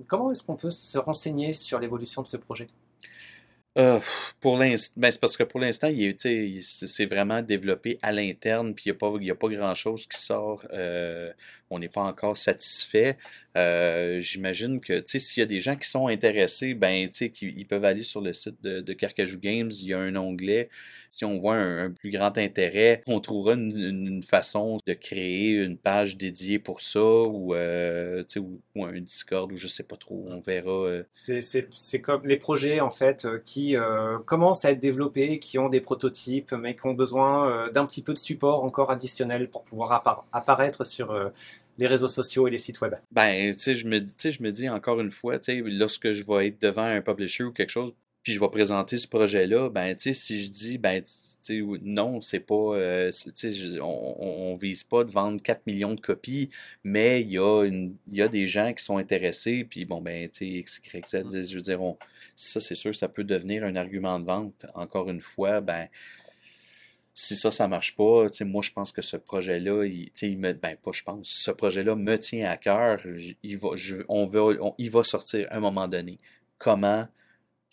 Comment 0.09 0.29
est-ce 0.29 0.43
qu'on 0.43 0.57
peut 0.57 0.69
se 0.69 0.97
renseigner 0.97 1.53
sur 1.53 1.79
l'évolution 1.79 2.21
de 2.21 2.27
ce 2.27 2.35
projet? 2.35 2.67
Euh, 3.77 3.99
pour 4.39 4.57
l'instant, 4.57 4.93
ben, 4.97 5.11
c'est 5.11 5.19
parce 5.19 5.37
que 5.37 5.43
pour 5.43 5.59
l'instant, 5.59 5.87
il 5.87 6.15
il- 6.25 6.63
c'est 6.63 7.05
vraiment 7.05 7.41
développé 7.43 7.99
à 8.01 8.11
l'interne, 8.11 8.73
puis 8.73 8.85
il 8.87 8.89
n'y 8.91 8.95
a 8.95 8.99
pas, 8.99 9.09
pas 9.35 9.49
grand-chose 9.49 10.07
qui 10.07 10.19
sort. 10.19 10.65
euh, 10.73 11.31
on 11.69 11.77
n'est 11.79 11.89
pas 11.89 12.01
encore 12.01 12.35
satisfait. 12.37 13.17
Euh, 13.57 14.19
j'imagine 14.19 14.79
que, 14.79 15.03
s'il 15.07 15.41
y 15.41 15.43
a 15.43 15.47
des 15.47 15.61
gens 15.61 15.75
qui 15.75 15.89
sont 15.89 16.07
intéressés, 16.07 16.75
ben, 16.75 17.09
ils 17.41 17.65
peuvent 17.67 17.85
aller 17.85 18.03
sur 18.03 18.21
le 18.21 18.31
site 18.33 18.61
de, 18.61 18.81
de 18.81 18.93
Carcajou 18.93 19.39
Games. 19.39 19.71
Il 19.71 19.87
y 19.87 19.93
a 19.93 19.99
un 19.99 20.15
onglet. 20.15 20.69
Si 21.09 21.25
on 21.25 21.39
voit 21.39 21.55
un, 21.55 21.89
plus 21.89 22.11
grand 22.11 22.37
intérêt, 22.37 23.01
on 23.07 23.19
trouvera 23.19 23.53
une, 23.53 24.21
façon 24.21 24.77
de 24.85 24.93
créer 24.93 25.63
une 25.63 25.77
page 25.77 26.17
dédiée 26.17 26.59
pour 26.59 26.81
ça, 26.81 27.01
ou, 27.01 27.55
euh, 27.55 28.23
ou, 28.37 28.59
ou 28.75 28.85
un 28.85 28.99
Discord, 28.99 29.51
ou 29.51 29.57
je 29.57 29.67
sais 29.67 29.83
pas 29.83 29.95
trop. 29.95 30.25
On 30.29 30.39
verra. 30.39 30.69
euh, 30.69 31.03
C'est- 31.11 32.01
comme 32.01 32.27
les 32.27 32.37
projets 32.37 32.79
en 32.81 32.89
fait 32.91 33.25
euh, 33.25 33.39
qui 33.43 33.75
commencent 34.25 34.65
à 34.65 34.71
être 34.71 34.79
développés, 34.79 35.39
qui 35.39 35.57
ont 35.57 35.69
des 35.69 35.81
prototypes, 35.81 36.51
mais 36.51 36.75
qui 36.75 36.85
ont 36.85 36.93
besoin 36.93 37.69
d'un 37.71 37.85
petit 37.85 38.03
peu 38.03 38.13
de 38.13 38.19
support 38.19 38.63
encore 38.63 38.91
additionnel 38.91 39.49
pour 39.49 39.63
pouvoir 39.63 39.91
appara- 39.93 40.25
apparaître 40.31 40.85
sur 40.85 41.31
les 41.77 41.87
réseaux 41.87 42.07
sociaux 42.07 42.47
et 42.47 42.51
les 42.51 42.57
sites 42.57 42.81
web. 42.81 42.95
Ben, 43.11 43.53
tu 43.53 43.59
sais, 43.59 43.75
je 43.75 43.87
me 43.87 43.99
dis, 43.99 44.31
je 44.31 44.41
me 44.43 44.51
dis 44.51 44.67
encore 44.69 44.99
une 44.99 45.11
fois, 45.11 45.39
tu 45.39 45.53
sais, 45.53 45.61
lorsque 45.65 46.11
je 46.11 46.23
vais 46.23 46.47
être 46.47 46.61
devant 46.61 46.83
un 46.83 47.01
publisher 47.01 47.43
ou 47.43 47.51
quelque 47.51 47.69
chose, 47.71 47.93
puis 48.23 48.33
je 48.33 48.39
vais 48.39 48.49
présenter 48.49 48.97
ce 48.97 49.07
projet-là, 49.07 49.69
ben, 49.69 49.95
tu 49.95 50.13
sais, 50.13 50.13
si 50.13 50.43
je 50.43 50.49
dis, 50.49 50.77
ben, 50.77 51.01
tu 51.01 51.09
sais, 51.41 51.61
non, 51.81 52.19
c'est 52.19 52.41
pas, 52.41 52.55
euh, 52.75 53.09
sais, 53.11 53.51
je- 53.51 53.79
on, 53.79 53.85
on, 54.21 54.51
on 54.53 54.55
vise 54.57 54.83
pas 54.83 55.03
de 55.05 55.11
vendre 55.11 55.41
4 55.41 55.65
millions 55.65 55.93
de 55.93 56.01
copies, 56.01 56.49
mais 56.83 57.21
il 57.21 57.31
y 57.31 57.37
a 57.39 57.63
une, 57.63 57.95
y 58.11 58.21
a 58.21 58.27
des 58.27 58.47
gens 58.47 58.73
qui 58.73 58.83
sont 58.83 58.97
intéressés, 58.97 59.63
puis 59.63 59.85
bon, 59.85 60.01
ben, 60.01 60.27
tu 60.29 60.39
sais, 60.39 60.45
X, 60.45 60.81
Y, 60.93 61.07
Z, 61.07 61.49
je 61.49 61.55
veux 61.55 61.61
dire, 61.61 61.81
on- 61.81 61.97
ça, 62.35 62.59
c'est 62.59 62.75
sûr, 62.75 62.93
ça 62.93 63.07
peut 63.07 63.23
devenir 63.23 63.63
un 63.63 63.75
argument 63.77 64.19
de 64.19 64.25
vente. 64.25 64.65
Encore 64.75 65.09
une 65.09 65.21
fois, 65.21 65.61
ben, 65.61 65.87
si 67.19 67.35
ça, 67.35 67.49
ça 67.49 67.67
marche 67.67 67.95
pas, 67.95 68.27
moi, 68.41 68.61
je 68.61 68.71
pense 68.71 68.91
que 68.91 69.01
ce 69.01 69.17
projet-là, 69.17 69.85
il, 69.85 70.11
il 70.21 70.37
me, 70.37 70.53
ben, 70.53 70.77
pas 70.77 70.91
je 70.93 71.01
pense, 71.01 71.27
ce 71.27 71.49
projet-là 71.49 71.95
me 71.95 72.15
tient 72.19 72.47
à 72.47 72.57
cœur. 72.57 72.99
Il 73.41 73.57
va, 73.57 73.69
on 74.07 74.27
va, 74.27 74.53
il 74.77 74.91
va 74.91 75.03
sortir 75.03 75.47
à 75.49 75.57
un 75.57 75.59
moment 75.59 75.87
donné. 75.87 76.19
Comment, 76.59 77.07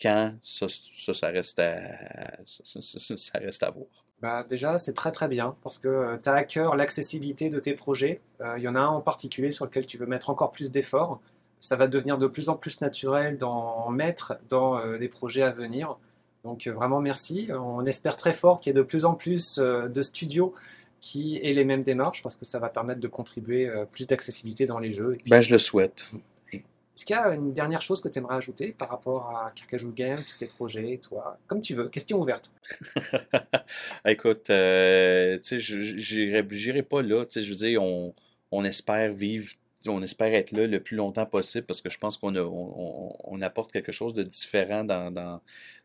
quand, 0.01 0.33
ça, 0.41 0.65
ça, 1.13 1.27
reste 1.27 1.59
à, 1.59 2.43
ça, 2.43 3.37
reste 3.37 3.61
à 3.61 3.69
voir. 3.69 3.85
Bah, 4.19 4.43
déjà, 4.49 4.79
c'est 4.79 4.93
très 4.93 5.11
très 5.11 5.27
bien 5.27 5.55
parce 5.61 5.77
que 5.77 6.17
tu 6.23 6.27
as 6.27 6.33
à 6.33 6.43
cœur 6.43 6.75
l'accessibilité 6.75 7.49
de 7.49 7.59
tes 7.59 7.75
projets. 7.75 8.19
Euh, 8.41 8.55
Il 8.57 8.63
y 8.63 8.67
en 8.67 8.73
a 8.73 8.79
un 8.79 8.87
en 8.87 9.01
particulier 9.01 9.51
sur 9.51 9.65
lequel 9.65 9.85
tu 9.85 9.99
veux 9.99 10.07
mettre 10.07 10.31
encore 10.31 10.53
plus 10.53 10.71
d'efforts. 10.71 11.21
Ça 11.59 11.75
va 11.75 11.85
devenir 11.85 12.17
de 12.17 12.25
plus 12.25 12.49
en 12.49 12.55
plus 12.55 12.81
naturel 12.81 13.37
d'en 13.37 13.91
mettre 13.91 14.39
dans 14.49 14.79
euh, 14.79 14.97
des 14.97 15.07
projets 15.07 15.43
à 15.43 15.51
venir. 15.51 15.97
Donc 16.45 16.67
euh, 16.67 16.71
vraiment 16.71 17.01
merci. 17.01 17.49
On 17.51 17.85
espère 17.85 18.15
très 18.15 18.31
fort 18.31 18.61
qu'il 18.61 18.69
y 18.69 18.75
ait 18.75 18.81
de 18.81 18.83
plus 18.83 19.03
en 19.03 19.15
plus 19.15 19.57
euh, 19.57 19.89
de 19.89 20.01
studios 20.01 20.53
qui 21.01 21.39
aient 21.43 21.53
les 21.53 21.65
mêmes 21.65 21.83
démarches 21.83 22.21
parce 22.23 22.35
que 22.35 22.45
ça 22.45 22.59
va 22.59 22.69
permettre 22.69 23.01
de 23.01 23.07
contribuer 23.07 23.67
euh, 23.67 23.85
plus 23.85 24.07
d'accessibilité 24.07 24.65
dans 24.65 24.79
les 24.79 24.91
jeux. 24.91 25.15
Et 25.15 25.17
puis, 25.17 25.29
Ben, 25.29 25.41
je 25.41 25.51
le 25.51 25.57
souhaite. 25.57 26.05
Est-ce 26.51 27.03
qu'il 27.03 27.15
y 27.15 27.19
a 27.19 27.35
une 27.35 27.51
dernière 27.51 27.81
chose 27.81 27.99
que 27.99 28.07
tu 28.07 28.19
aimerais 28.19 28.37
ajouter 28.37 28.71
par 28.71 28.89
rapport 28.89 29.29
à 29.29 29.51
Carcajou 29.53 29.91
Games, 29.91 30.23
tes 30.39 30.45
projets, 30.45 30.97
toi? 31.03 31.37
Comme 31.45 31.59
tu 31.59 31.73
veux, 31.73 31.89
question 31.89 32.21
ouverte. 32.21 32.51
Écoute, 34.05 34.49
euh, 34.49 35.37
tu 35.43 35.59
sais, 35.59 35.59
j'irai 35.59 36.83
pas 36.83 37.01
là. 37.01 37.25
Tu 37.25 37.33
sais, 37.33 37.41
je 37.45 37.49
veux 37.49 37.57
dire, 37.57 37.83
on, 37.83 38.13
on 38.51 38.63
espère 38.63 39.11
vivre, 39.11 39.51
on 39.89 40.01
espère 40.01 40.33
être 40.33 40.51
là 40.51 40.67
le 40.67 40.79
plus 40.81 40.95
longtemps 40.97 41.25
possible 41.25 41.65
parce 41.65 41.81
que 41.81 41.89
je 41.89 41.97
pense 41.97 42.17
qu'on 42.17 42.35
on, 42.35 43.15
on- 43.23 43.41
apporte 43.41 43.71
quelque 43.71 43.91
chose 43.91 44.13
de 44.13 44.23
différent 44.23 44.83
dans, 44.83 45.11
dans, 45.11 45.41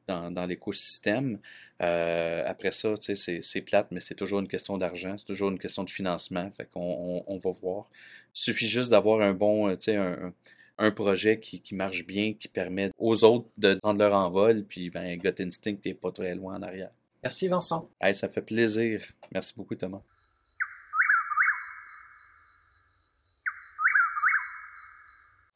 dans, 0.09 0.31
dans 0.31 0.47
l'écosystème. 0.47 1.39
Euh, 1.83 2.43
après 2.47 2.71
ça, 2.73 2.95
c'est 3.01 3.61
plate, 3.63 3.89
mais 3.91 4.01
c'est 4.01 4.15
toujours 4.15 4.41
une 4.41 4.49
question 4.49 4.79
d'argent, 4.79 5.17
c'est 5.19 5.27
toujours 5.27 5.51
une 5.51 5.59
question 5.59 5.85
de 5.85 5.91
financement. 5.91 6.51
Fait 6.51 6.67
qu'on 6.73 6.81
on, 6.81 7.25
on 7.27 7.39
va 7.39 7.51
voir. 7.53 7.91
Il 8.35 8.41
suffit 8.41 8.67
juste 8.69 8.91
d'avoir 8.91 9.21
un 9.23 9.33
bon, 9.35 9.69
euh, 9.69 9.77
un, 9.89 10.27
un- 10.29 10.35
un 10.79 10.91
projet 10.91 11.39
qui, 11.39 11.61
qui, 11.61 11.75
marche 11.75 12.07
bien, 12.07 12.33
qui 12.33 12.49
permet 12.49 12.91
aux 12.99 13.23
autres 13.25 13.47
de 13.59 13.75
prendre 13.75 13.99
leur 13.99 14.15
envol, 14.15 14.65
puis 14.65 14.89
ben, 14.89 15.17
Gut 15.19 15.35
Instinct 15.41 15.77
n'est 15.85 15.93
pas 15.95 16.11
très 16.11 16.35
loin 16.35 16.57
en 16.57 16.63
arrière. 16.63 16.91
Merci 17.23 17.49
Vincent. 17.49 17.87
Hey, 18.01 18.15
ça 18.15 18.31
fait 18.31 18.41
plaisir. 18.43 19.03
Merci 19.33 19.53
beaucoup 19.57 19.75
Thomas. 19.75 20.01